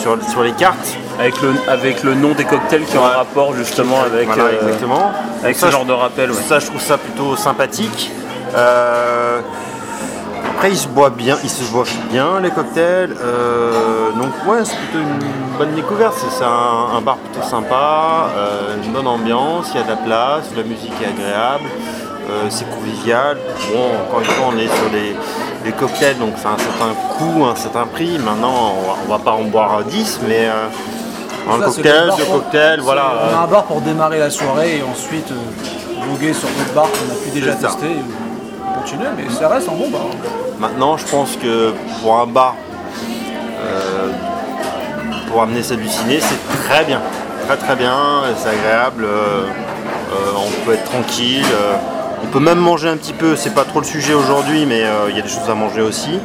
sur, 0.00 0.16
sur 0.30 0.42
les 0.42 0.52
cartes. 0.52 0.96
Avec 1.18 1.40
le, 1.42 1.54
avec 1.68 2.02
le 2.02 2.14
nom 2.14 2.32
des 2.32 2.44
cocktails 2.44 2.84
qui 2.84 2.96
ont 2.96 3.04
un 3.04 3.16
rapport 3.16 3.54
justement 3.54 4.00
avec, 4.00 4.28
exactement. 4.28 5.12
avec 5.42 5.56
ce 5.56 5.70
genre 5.70 5.84
de 5.84 5.92
rappel. 5.92 6.32
Ça, 6.34 6.58
je 6.58 6.66
trouve 6.66 6.80
ça 6.80 6.98
plutôt 6.98 7.36
sympathique. 7.36 8.10
Après, 10.54 10.70
ils 10.70 10.76
se 10.76 10.88
boivent 10.88 11.16
bien, 11.16 11.36
ils 11.42 11.50
se 11.50 11.64
boivent 11.72 11.90
bien 12.10 12.38
les 12.40 12.50
cocktails. 12.50 13.14
Euh, 13.20 14.12
donc 14.12 14.30
ouais, 14.46 14.64
c'est 14.64 14.76
plutôt 14.76 14.98
une 14.98 15.58
bonne 15.58 15.74
découverte. 15.74 16.14
C'est 16.30 16.44
un, 16.44 17.00
bar 17.00 17.16
plutôt 17.16 17.46
sympa, 17.46 18.28
euh, 18.36 18.76
une 18.82 18.92
bonne 18.92 19.06
ambiance, 19.06 19.70
il 19.72 19.78
y 19.78 19.80
a 19.80 19.84
de 19.84 19.90
la 19.90 19.96
place, 19.96 20.44
la 20.56 20.62
musique 20.62 20.92
est 21.02 21.08
agréable, 21.08 21.64
euh, 22.30 22.46
c'est 22.50 22.68
convivial. 22.70 23.38
Bon, 23.72 24.06
encore 24.06 24.20
une 24.20 24.26
fois, 24.26 24.46
on 24.54 24.58
est 24.58 24.68
sur 24.68 24.90
les, 24.92 25.72
cocktails, 25.72 26.18
donc 26.18 26.34
c'est 26.36 26.46
un 26.46 26.58
certain 26.58 26.94
coût, 27.16 27.44
un 27.44 27.56
certain 27.56 27.86
prix. 27.86 28.18
Maintenant, 28.18 28.74
on 28.76 29.10
va, 29.10 29.16
va 29.16 29.24
pas 29.24 29.32
en 29.32 29.44
boire 29.44 29.82
10, 29.84 30.20
mais 30.28 30.46
Un 30.46 31.58
Ça, 31.58 31.64
cocktail, 31.64 32.10
deux 32.16 32.24
cocktails, 32.24 32.80
voilà. 32.80 33.14
On 33.32 33.36
a 33.36 33.40
un 33.40 33.46
bar 33.46 33.64
pour 33.64 33.80
démarrer 33.80 34.18
la 34.18 34.30
soirée 34.30 34.78
et 34.78 34.82
ensuite 34.82 35.32
voguer 36.08 36.32
sur 36.32 36.48
d'autres 36.48 36.74
bars 36.74 36.88
qu'on 36.90 37.12
a 37.12 37.16
pu 37.24 37.30
déjà 37.30 37.54
tester. 37.54 37.96
Continuer, 38.82 39.08
mais 39.16 39.28
ça 39.32 39.48
reste 39.48 39.68
un 39.68 39.72
bon 39.72 39.88
bar. 39.90 40.02
Maintenant, 40.58 40.96
je 40.96 41.06
pense 41.06 41.36
que 41.36 41.72
pour 42.00 42.18
un 42.18 42.26
bar, 42.26 42.54
euh, 43.60 44.08
pour 45.28 45.42
amener 45.42 45.62
ça 45.62 45.76
du 45.76 45.88
ciné, 45.88 46.18
c'est 46.20 46.68
très 46.68 46.84
bien. 46.84 47.00
Très 47.46 47.56
très 47.56 47.76
bien, 47.76 47.96
c'est 48.36 48.50
agréable. 48.50 49.04
euh, 49.04 49.44
euh, 50.12 50.14
on 50.36 50.64
peut 50.66 50.74
être 50.74 50.84
tranquille. 50.84 51.44
euh, 51.44 51.74
on 52.24 52.26
peut 52.26 52.40
même 52.40 52.58
manger 52.58 52.88
un 52.88 52.96
petit 52.96 53.12
peu. 53.14 53.34
C'est 53.36 53.54
pas 53.54 53.64
trop 53.64 53.80
le 53.80 53.86
sujet 53.86 54.14
aujourd'hui, 54.14 54.66
mais 54.66 54.82
euh, 54.84 55.08
il 55.10 55.16
y 55.16 55.18
a 55.18 55.22
des 55.22 55.28
choses 55.28 55.48
à 55.50 55.54
manger 55.54 55.80
aussi. 55.82 56.18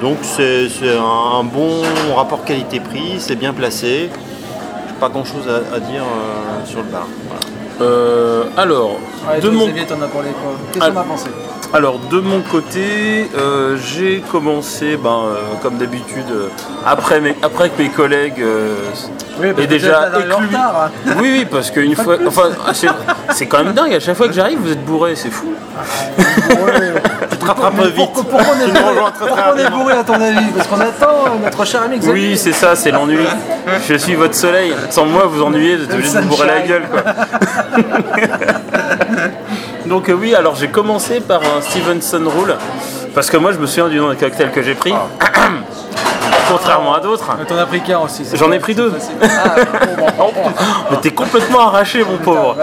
Donc 0.00 0.18
c'est 0.22 0.68
un, 0.96 1.38
un 1.40 1.44
bon 1.44 1.82
rapport 2.14 2.44
qualité-prix. 2.44 3.16
C'est 3.18 3.34
bien 3.36 3.52
placé. 3.52 4.10
J'ai 4.88 4.94
pas 5.00 5.08
grand 5.08 5.24
chose 5.24 5.48
à, 5.48 5.74
à 5.76 5.80
dire 5.80 6.02
euh, 6.02 6.66
sur 6.66 6.78
le 6.80 6.84
bar. 6.88 7.06
Voilà. 7.28 7.40
Euh, 7.80 8.44
alors, 8.56 8.90
Ouais, 9.28 9.40
de 9.40 9.48
mon 9.48 9.64
Xavier, 9.66 9.86
t'en 9.86 10.00
as 10.02 10.06
parlé 10.06 10.28
quoi? 10.30 10.52
Qu'est-ce 10.72 10.84
Ah. 10.84 10.90
qu'on 10.90 11.00
a 11.00 11.04
pensé? 11.04 11.30
Alors 11.72 11.98
de 11.98 12.20
mon 12.20 12.40
côté, 12.40 13.28
euh, 13.36 13.76
j'ai 13.76 14.22
commencé, 14.30 14.96
ben, 14.96 15.10
euh, 15.10 15.34
comme 15.62 15.76
d'habitude, 15.76 16.24
euh, 16.30 16.46
après, 16.86 17.20
mes, 17.20 17.34
après 17.42 17.68
que 17.70 17.82
mes 17.82 17.88
collègues 17.88 18.44
Oui, 19.40 19.48
aient 19.58 19.66
déjà 19.66 20.08
éclu- 20.10 20.32
retard. 20.32 20.90
hein. 21.06 21.12
Oui, 21.20 21.30
oui, 21.38 21.46
parce 21.50 21.72
qu'une 21.72 21.96
fois, 21.96 22.16
enfin, 22.26 22.50
c'est- 22.72 23.46
quand 23.46 23.64
même 23.64 23.72
dingue. 23.72 23.92
À 23.94 23.98
chaque 24.00 24.16
fois 24.16 24.28
que 24.28 24.34
j'arrive, 24.34 24.58
vous 24.60 24.70
êtes 24.70 24.84
bourré, 24.84 25.16
c'est 25.16 25.30
fou. 25.30 25.52
Tu 27.30 27.36
te 27.38 27.44
rattrapes 27.44 27.74
vite. 27.86 27.94
Pourquoi, 27.96 28.22
pourquoi 28.22 28.54
on 28.56 28.60
est 28.60 28.70
bourré, 28.70 28.94
pourquoi 29.18 29.54
on 29.54 29.58
est 29.58 29.70
bourré 29.70 29.94
à 29.94 30.04
ton 30.04 30.14
avis 30.14 30.46
Parce 30.56 30.68
qu'on 30.68 30.80
attend 30.80 31.34
notre 31.42 31.64
cher 31.64 31.82
ami 31.82 31.98
Xavier. 31.98 32.28
Oui, 32.30 32.36
c'est 32.38 32.52
ça, 32.52 32.76
c'est 32.76 32.92
l'ennui. 32.92 33.18
Je 33.88 33.94
suis 33.94 34.14
votre 34.14 34.36
soleil. 34.36 34.72
Sans 34.90 35.06
moi, 35.06 35.24
vous 35.26 35.42
ennuyez, 35.42 35.76
vous 35.76 35.84
êtes 35.84 35.92
obligé 35.94 36.12
de 36.14 36.20
vous 36.20 36.28
bourrer 36.28 36.46
la 36.46 36.60
gueule, 36.60 36.84
quoi. 36.88 37.02
Donc 39.94 40.08
euh, 40.08 40.12
oui, 40.12 40.34
alors 40.34 40.56
j'ai 40.56 40.66
commencé 40.66 41.20
par 41.20 41.40
un 41.40 41.60
Stevenson 41.60 42.24
Rule, 42.26 42.56
parce 43.14 43.30
que 43.30 43.36
moi, 43.36 43.52
je 43.52 43.58
me 43.58 43.66
souviens 43.66 43.86
du 43.88 44.00
nom 44.00 44.10
des 44.10 44.16
cocktails 44.16 44.50
que 44.50 44.60
j'ai 44.60 44.74
pris. 44.74 44.92
Contrairement 46.48 46.94
à 46.94 47.00
d'autres. 47.00 47.30
Mais 47.38 47.44
T'en 47.44 47.56
as 47.56 47.66
pris 47.66 47.80
qu'un 47.80 48.00
aussi. 48.00 48.24
J'en 48.34 48.50
ai 48.50 48.58
pris 48.58 48.74
deux. 48.74 48.92
Ah, 49.22 49.54
bon, 49.96 50.06
bon, 50.18 50.32
bon. 50.34 50.50
Mais 50.90 50.96
t'es 51.00 51.12
complètement 51.12 51.68
arraché, 51.68 52.02
mon 52.04 52.16
pauvre. 52.16 52.56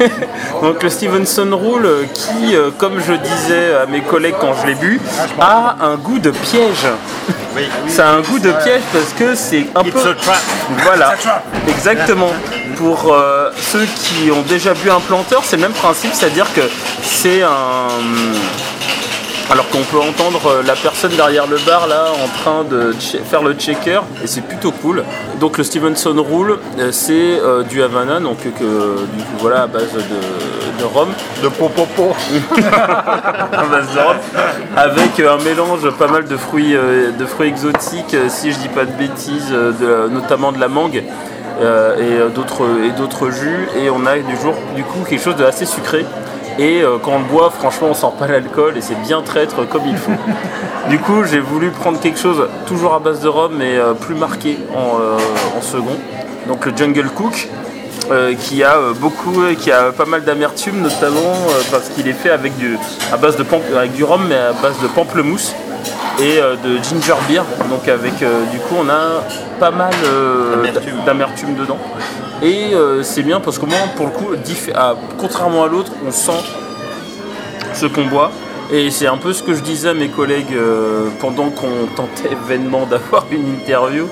Donc 0.62 0.80
le 0.80 0.88
Stevenson 0.88 1.48
Rule, 1.52 1.84
euh, 1.86 2.04
qui, 2.14 2.54
euh, 2.54 2.70
comme 2.78 3.00
je 3.00 3.12
disais 3.14 3.74
à 3.82 3.86
mes 3.86 4.00
collègues 4.00 4.36
quand 4.40 4.54
je 4.62 4.68
l'ai 4.68 4.76
bu, 4.76 5.00
a 5.40 5.76
un 5.80 5.96
goût 5.96 6.20
de 6.20 6.30
piège. 6.30 6.86
Oui. 7.56 7.68
Ça 7.88 8.10
a 8.10 8.12
un 8.12 8.20
goût 8.20 8.38
de 8.38 8.52
piège 8.52 8.82
parce 8.92 9.12
que 9.18 9.34
c'est 9.34 9.66
un 9.74 9.82
It's 9.82 9.92
peu. 9.92 10.10
a 10.10 10.14
trap. 10.14 10.36
Voilà, 10.84 11.14
exactement. 11.66 12.30
Pour 12.78 13.12
euh, 13.12 13.50
ceux 13.60 13.84
qui 13.86 14.30
ont 14.30 14.42
déjà 14.42 14.72
bu 14.72 14.88
un 14.90 15.00
planteur, 15.00 15.42
c'est 15.44 15.56
le 15.56 15.62
même 15.62 15.72
principe, 15.72 16.10
c'est-à-dire 16.14 16.46
que 16.54 16.60
c'est 17.02 17.42
un. 17.42 17.88
Alors 19.50 19.66
qu'on 19.70 19.80
peut 19.82 19.98
entendre 19.98 20.40
euh, 20.46 20.62
la 20.62 20.76
personne 20.76 21.12
derrière 21.16 21.46
le 21.46 21.56
bar 21.66 21.86
là 21.86 22.08
en 22.22 22.28
train 22.42 22.64
de 22.64 22.92
faire 23.30 23.42
le 23.42 23.54
checker 23.54 23.98
et 24.22 24.26
c'est 24.26 24.42
plutôt 24.42 24.70
cool. 24.72 25.02
Donc 25.40 25.56
le 25.56 25.64
Stevenson 25.64 26.14
Rule, 26.30 26.58
euh, 26.78 26.90
c'est 26.92 27.40
euh, 27.40 27.62
du 27.62 27.82
Havana, 27.82 28.20
donc 28.20 28.42
que, 28.42 28.48
du 28.48 29.22
coup 29.24 29.36
voilà 29.38 29.62
à 29.62 29.66
base 29.66 29.90
de, 29.94 30.80
de 30.80 30.84
rhum, 30.84 31.08
De 31.42 31.48
popopo. 31.48 32.14
à 32.62 33.64
base 33.64 33.94
de 33.94 33.98
rhum, 34.00 34.16
avec 34.76 35.18
un 35.20 35.38
mélange 35.42 35.90
pas 35.98 36.08
mal 36.08 36.26
de 36.26 36.36
fruits, 36.36 36.76
euh, 36.76 37.10
de 37.18 37.24
fruits 37.24 37.48
exotiques, 37.48 38.14
si 38.28 38.52
je 38.52 38.58
dis 38.58 38.68
pas 38.68 38.84
de 38.84 38.92
bêtises, 38.92 39.48
de- 39.50 40.08
notamment 40.10 40.52
de 40.52 40.60
la 40.60 40.68
mangue. 40.68 41.02
Euh, 41.60 41.96
et 41.96 42.20
euh, 42.20 42.28
d'autres 42.28 42.64
et 42.84 42.90
d'autres 42.90 43.30
jus 43.30 43.68
et 43.76 43.90
on 43.90 44.06
a 44.06 44.18
du 44.18 44.36
jour 44.36 44.54
du 44.74 44.84
coup 44.84 45.00
quelque 45.08 45.22
chose 45.22 45.36
de 45.36 45.44
assez 45.44 45.66
sucré. 45.66 46.04
Et 46.58 46.82
euh, 46.82 46.98
quand 47.00 47.12
on 47.12 47.18
le 47.18 47.24
boit 47.24 47.50
franchement 47.50 47.88
on 47.90 47.94
sent 47.94 48.12
pas 48.18 48.26
l'alcool 48.26 48.76
et 48.76 48.80
c'est 48.80 49.00
bien 49.02 49.22
traître 49.22 49.66
comme 49.68 49.82
il 49.86 49.96
faut. 49.96 50.12
Du 50.88 50.98
coup 50.98 51.22
j'ai 51.24 51.40
voulu 51.40 51.70
prendre 51.70 52.00
quelque 52.00 52.18
chose 52.18 52.48
toujours 52.66 52.94
à 52.94 52.98
base 52.98 53.20
de 53.20 53.28
rhum 53.28 53.52
mais 53.58 53.76
plus 54.00 54.14
marqué 54.14 54.58
en, 54.74 54.98
en 55.58 55.60
second. 55.60 55.98
Donc 56.46 56.64
le 56.64 56.74
Jungle 56.74 57.10
Cook 57.10 57.48
euh, 58.10 58.34
qui 58.34 58.62
a 58.62 58.78
euh, 58.78 58.94
beaucoup, 58.94 59.42
euh, 59.42 59.54
qui 59.54 59.70
a 59.70 59.92
pas 59.92 60.06
mal 60.06 60.24
d'amertume 60.24 60.80
notamment 60.80 61.34
parce 61.70 61.90
qu'il 61.90 62.08
est 62.08 62.14
fait 62.14 62.30
avec 62.30 62.56
du, 62.56 62.78
à 63.12 63.18
base 63.18 63.36
de 63.36 63.44
avec 63.76 63.92
du 63.92 64.02
rhum 64.02 64.24
mais 64.26 64.36
à 64.36 64.52
base 64.52 64.80
de 64.80 64.86
pamplemousse 64.86 65.54
et 66.20 66.38
euh, 66.40 66.56
de 66.56 66.76
ginger 66.82 67.14
beer. 67.28 67.42
Donc 67.70 67.88
avec 67.88 68.22
euh, 68.22 68.44
du 68.50 68.58
coup 68.58 68.74
on 68.78 68.88
a 68.88 69.22
pas 69.60 69.70
mal 69.70 69.92
euh, 70.04 70.56
D'amertume. 70.56 70.96
d'a- 70.98 71.04
d'amertume 71.04 71.54
dedans. 71.54 71.78
Et 72.42 72.70
c'est 73.02 73.22
bien 73.24 73.40
parce 73.40 73.58
qu'au 73.58 73.66
moins 73.66 73.88
pour 73.96 74.06
le 74.06 74.12
coup, 74.12 74.28
ah, 74.74 74.94
contrairement 75.18 75.64
à 75.64 75.68
l'autre, 75.68 75.90
on 76.06 76.12
sent 76.12 76.40
ce 77.74 77.86
qu'on 77.86 78.04
boit. 78.06 78.30
Et 78.70 78.90
c'est 78.90 79.06
un 79.06 79.16
peu 79.16 79.32
ce 79.32 79.42
que 79.42 79.54
je 79.54 79.60
disais 79.60 79.88
à 79.88 79.94
mes 79.94 80.08
collègues 80.08 80.54
euh, 80.54 81.08
pendant 81.20 81.48
qu'on 81.50 81.86
tentait 81.96 82.36
vainement 82.46 82.86
d'avoir 82.86 83.26
une 83.32 83.48
interview, 83.54 84.06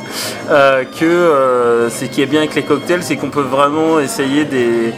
euh, 0.50 0.82
que 0.98 1.04
euh, 1.04 1.90
ce 1.90 2.06
qui 2.06 2.22
est 2.22 2.26
bien 2.26 2.40
avec 2.40 2.54
les 2.54 2.62
cocktails, 2.62 3.02
c'est 3.02 3.16
qu'on 3.16 3.28
peut 3.30 3.42
vraiment 3.42 4.00
essayer 4.00 4.44
des, 4.44 4.92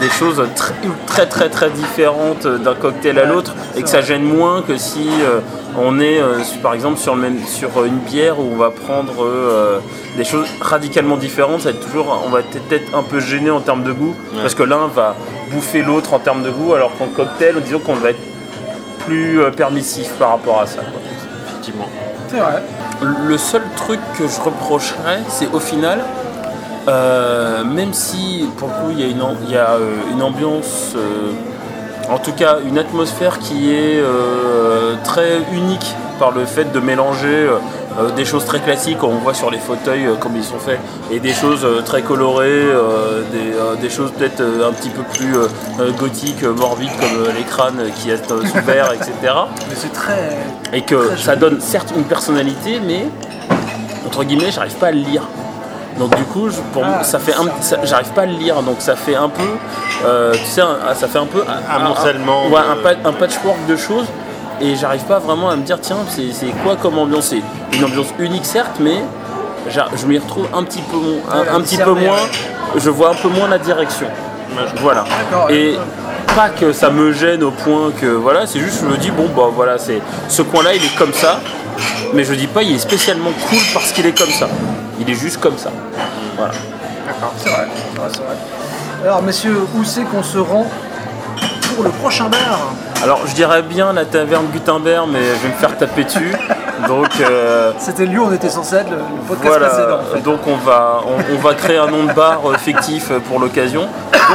des 0.00 0.08
choses 0.08 0.42
très, 0.56 0.74
très 1.06 1.26
très 1.26 1.48
très 1.48 1.70
différentes 1.70 2.46
d'un 2.46 2.74
cocktail 2.74 3.18
à 3.18 3.24
l'autre 3.24 3.54
et 3.76 3.82
que 3.82 3.88
ça 3.88 4.00
gêne 4.00 4.24
moins 4.24 4.62
que 4.62 4.76
si 4.76 5.08
euh, 5.22 5.40
on 5.78 6.00
est 6.00 6.20
euh, 6.20 6.38
par 6.62 6.74
exemple 6.74 6.98
sur, 6.98 7.14
le 7.14 7.22
même, 7.22 7.38
sur 7.46 7.84
une 7.84 7.98
bière 7.98 8.38
où 8.38 8.44
on 8.52 8.56
va 8.56 8.70
prendre 8.70 9.24
euh, 9.24 9.80
des 10.16 10.24
choses 10.24 10.46
radicalement 10.60 11.16
différentes, 11.16 11.60
ça 11.62 11.70
va 11.70 11.76
être 11.76 11.86
toujours, 11.86 12.22
on 12.26 12.30
va 12.30 12.40
être 12.40 12.50
peut-être 12.50 12.94
un 12.94 13.02
peu 13.02 13.20
gêné 13.20 13.50
en 13.50 13.60
termes 13.60 13.84
de 13.84 13.92
goût 13.92 14.14
parce 14.40 14.54
que 14.54 14.62
l'un 14.62 14.86
va 14.88 15.14
bouffer 15.50 15.82
l'autre 15.82 16.14
en 16.14 16.18
termes 16.18 16.42
de 16.42 16.50
goût 16.50 16.74
alors 16.74 16.92
qu'en 16.96 17.06
cocktail, 17.06 17.56
disons 17.62 17.78
qu'on 17.80 17.94
va 17.94 18.10
être 18.10 18.20
plus 19.06 19.40
euh, 19.40 19.50
permissif 19.50 20.10
par 20.18 20.30
rapport 20.30 20.60
à 20.60 20.66
ça. 20.66 20.80
quoi. 20.80 21.00
Effectivement. 21.48 21.88
C'est 22.28 22.38
vrai. 22.38 22.62
Le 23.02 23.36
seul 23.36 23.62
truc 23.76 24.00
que 24.18 24.26
je 24.26 24.40
reprocherais, 24.40 25.20
c'est 25.28 25.52
au 25.52 25.60
final, 25.60 26.00
euh, 26.88 27.64
même 27.64 27.92
si 27.94 28.46
pour 28.58 28.68
le 28.68 28.74
coup 28.74 28.90
il 28.92 29.00
y 29.00 29.04
a 29.04 29.06
une, 29.06 29.20
am- 29.20 29.36
il 29.46 29.52
y 29.52 29.56
a, 29.56 29.70
euh, 29.70 29.96
une 30.12 30.22
ambiance, 30.22 30.92
euh, 30.96 31.32
en 32.12 32.18
tout 32.18 32.32
cas 32.32 32.58
une 32.68 32.78
atmosphère 32.78 33.38
qui 33.38 33.72
est 33.74 34.02
très 35.04 35.38
unique 35.52 35.94
par 36.18 36.30
le 36.32 36.44
fait 36.44 36.70
de 36.72 36.78
mélanger 36.78 37.48
des 38.16 38.24
choses 38.24 38.44
très 38.44 38.58
classiques, 38.60 39.02
on 39.02 39.16
voit 39.18 39.34
sur 39.34 39.50
les 39.50 39.58
fauteuils 39.58 40.08
comme 40.20 40.36
ils 40.36 40.44
sont 40.44 40.58
faits, 40.58 40.78
et 41.10 41.18
des 41.20 41.32
choses 41.32 41.66
très 41.86 42.02
colorées, 42.02 42.66
des, 43.32 43.80
des 43.80 43.88
choses 43.90 44.10
peut-être 44.12 44.42
un 44.42 44.72
petit 44.72 44.90
peu 44.90 45.02
plus 45.14 45.32
gothiques, 45.98 46.42
morbides 46.42 46.90
comme 47.00 47.34
les 47.36 47.42
crânes 47.44 47.82
qui 47.96 48.10
sous 48.10 48.64
verre, 48.66 48.92
etc 48.92 49.10
Mais 49.68 49.74
c'est 49.74 49.92
très. 49.92 50.36
et 50.72 50.82
que 50.82 51.06
Très 51.08 51.16
ça 51.16 51.36
donne 51.36 51.60
certes 51.60 51.92
une 51.96 52.04
personnalité, 52.04 52.80
mais 52.86 53.06
entre 54.06 54.24
guillemets, 54.24 54.50
j'arrive 54.52 54.74
pas 54.74 54.88
à 54.88 54.92
le 54.92 54.98
lire. 54.98 55.22
Donc 55.98 56.14
du 56.16 56.24
coup, 56.24 56.48
je- 56.50 56.60
pour 56.72 56.82
Ah, 56.84 56.88
moi, 56.88 57.02
ça 57.04 57.18
fait 57.18 57.34
un, 57.34 57.46
ça- 57.62 57.76
j'arrive 57.84 58.08
pas 58.12 58.22
à 58.22 58.26
le 58.26 58.32
lire, 58.32 58.62
donc 58.62 58.76
ça 58.80 58.96
fait 58.96 59.14
un 59.14 59.28
peu, 59.28 59.42
euh, 60.04 60.32
tu 60.34 60.44
sais, 60.44 60.60
un- 60.60 60.94
ça 60.94 61.06
fait 61.06 61.18
un 61.18 61.26
peu 61.26 61.42
un, 61.42 61.76
ouais, 62.50 62.60
de- 62.60 62.80
un, 62.80 62.82
pa- 62.82 63.08
un 63.08 63.12
patchwork 63.12 63.64
de 63.68 63.76
choses, 63.76 64.06
et 64.60 64.74
j'arrive 64.74 65.04
pas 65.04 65.18
vraiment 65.20 65.50
à 65.50 65.56
me 65.56 65.62
dire 65.62 65.78
tiens, 65.80 65.98
c'est 66.08 66.32
c'est 66.32 66.52
quoi 66.64 66.74
comme 66.76 66.98
ambiance? 66.98 67.26
C'est 67.26 67.42
une 67.76 67.84
ambiance 67.84 68.08
unique 68.18 68.44
certes, 68.44 68.76
mais 68.80 69.04
je 69.96 70.06
m'y 70.06 70.18
retrouve 70.18 70.46
un 70.52 70.62
petit 70.64 70.82
peu, 70.82 70.96
un, 71.32 71.60
petit 71.60 71.76
peu 71.84 71.90
moins, 72.06 72.16
je 72.76 72.90
vois 72.90 73.10
un 73.10 73.14
peu 73.14 73.28
moins 73.28 73.48
la 73.48 73.58
direction. 73.58 74.06
Voilà. 74.80 75.04
Et 75.50 75.76
pas 76.36 76.48
que 76.48 76.72
ça 76.72 76.90
me 76.90 77.12
gêne 77.12 77.42
au 77.44 77.50
point 77.52 77.92
que 78.00 78.06
voilà, 78.06 78.46
c'est 78.46 78.58
juste 78.58 78.80
je 78.82 78.86
me 78.86 78.96
dis 78.96 79.10
bon 79.12 79.28
bah 79.34 79.48
voilà, 79.54 79.78
c'est 79.78 80.00
ce 80.28 80.42
coin-là 80.42 80.74
il 80.74 80.84
est 80.84 80.96
comme 80.96 81.12
ça, 81.12 81.38
mais 82.12 82.24
je 82.24 82.34
dis 82.34 82.46
pas 82.46 82.62
il 82.62 82.74
est 82.76 82.78
spécialement 82.78 83.30
cool 83.48 83.58
parce 83.72 83.92
qu'il 83.92 84.06
est 84.06 84.16
comme 84.16 84.30
ça. 84.30 84.48
Il 85.00 85.08
est 85.10 85.14
juste 85.14 85.38
comme 85.38 85.58
ça. 85.58 85.70
Voilà. 86.36 86.52
Vrai, 86.52 87.30
c'est 87.38 87.50
vrai, 87.50 87.66
vrai. 87.96 88.36
Alors, 89.04 89.22
messieurs, 89.22 89.58
où 89.74 89.84
c'est 89.84 90.02
qu'on 90.04 90.22
se 90.22 90.38
rend 90.38 90.66
pour 91.74 91.84
le 91.84 91.90
prochain 91.90 92.28
bar? 92.28 92.72
Alors 93.02 93.26
je 93.26 93.34
dirais 93.34 93.60
bien 93.62 93.92
la 93.92 94.04
taverne 94.06 94.46
Gutenberg, 94.46 95.08
mais 95.12 95.18
je 95.22 95.42
vais 95.46 95.48
me 95.48 95.58
faire 95.58 95.76
taper 95.76 96.04
dessus. 96.04 96.32
Donc 96.88 97.08
euh, 97.20 97.72
C'était 97.78 98.06
lui, 98.06 98.18
on 98.18 98.32
était 98.32 98.48
censé 98.48 98.76
être 98.76 98.90
le, 98.90 98.96
podcast 99.28 99.58
précédent. 99.58 99.86
voilà, 99.86 99.98
En 99.98 100.14
fait. 100.14 100.20
donc 100.22 100.40
on 100.46 100.56
va, 100.56 101.00
on, 101.06 101.34
on 101.34 101.38
va 101.38 101.54
créer 101.54 101.78
un 101.78 101.86
nom 101.86 102.04
de 102.04 102.12
bar 102.12 102.40
euh, 102.44 102.56
fictif 102.58 103.10
euh, 103.10 103.20
pour 103.20 103.38
l'occasion. 103.40 103.82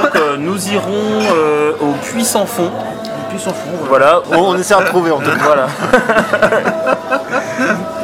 Donc 0.02 0.16
euh, 0.16 0.36
nous 0.38 0.70
irons 0.70 1.20
euh, 1.36 1.74
au 1.82 1.92
Puits 2.04 2.26
sans 2.26 2.46
fond. 2.46 2.72
Puis 3.30 3.38
ils 3.38 3.42
s'en 3.42 3.54
font. 3.54 3.70
voilà. 3.88 4.22
Voilà, 4.26 4.42
On, 4.44 4.50
on 4.52 4.58
essaie 4.58 4.76
de 4.76 4.86
trouver 4.86 5.12
en 5.12 5.20
tout 5.20 5.30
cas. 5.32 5.38
voilà. 5.44 5.68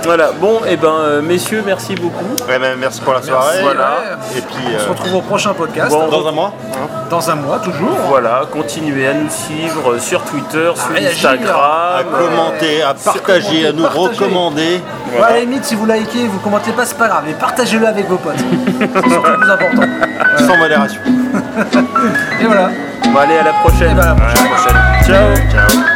voilà, 0.04 0.32
bon, 0.40 0.60
et 0.68 0.78
ben, 0.78 0.88
euh, 1.00 1.22
messieurs, 1.22 1.64
merci 1.66 1.96
beaucoup. 1.96 2.26
Ouais, 2.48 2.60
ben, 2.60 2.78
merci 2.80 3.02
pour 3.02 3.14
la 3.14 3.22
soirée. 3.22 3.62
Voilà. 3.64 3.92
Et 4.38 4.42
puis, 4.42 4.56
On 4.76 4.80
se 4.80 4.86
euh, 4.86 4.90
retrouve 4.90 5.16
au 5.16 5.22
prochain 5.22 5.54
podcast, 5.54 5.90
Bon, 5.92 6.08
dans 6.08 6.28
un 6.28 6.32
mois. 6.32 6.54
hein. 6.74 6.88
dans 7.10 7.30
un 7.30 7.36
mois 7.36 7.60
toujours. 7.60 7.96
Voilà, 8.08 8.42
continuez 8.52 9.08
à 9.08 9.14
nous 9.14 9.30
suivre 9.30 9.98
sur 10.00 10.22
Twitter, 10.24 10.72
sur 10.76 10.88
réagir, 10.94 11.30
à 11.30 11.34
Instagram. 11.34 12.06
commenter, 12.20 12.82
à 12.84 12.94
partager, 12.94 13.68
à 13.68 13.72
nous 13.72 13.84
partager. 13.84 14.08
recommander. 14.08 14.82
Ouais, 15.16 15.24
à 15.24 15.32
la 15.34 15.40
limite, 15.42 15.66
si 15.66 15.76
vous 15.76 15.86
likez, 15.86 16.28
vous 16.28 16.40
commentez 16.40 16.72
pas, 16.72 16.86
c'est 16.86 16.98
pas 16.98 17.08
grave, 17.08 17.24
mais 17.26 17.34
partagez-le 17.34 17.88
avec 17.88 18.08
vos 18.08 18.18
potes. 18.18 18.36
c'est 18.80 19.10
surtout 19.10 19.32
le 19.32 19.38
plus 19.38 19.52
important. 19.52 19.82
Sans 20.40 20.58
modération. 20.58 21.02
Et 22.42 22.46
voilà. 22.46 22.70
Bon, 23.04 23.18
allez, 23.20 23.38
à 23.38 23.44
la 23.44 23.54
prochaine. 23.54 23.92
Et 23.92 23.96
ben, 23.96 24.02
à 24.02 24.06
la 24.08 24.16
prochaine. 24.16 24.38
À 24.38 24.44
la 24.44 24.56
prochaine. 24.56 25.06
Ciao. 25.06 25.36
Ciao. 25.52 25.95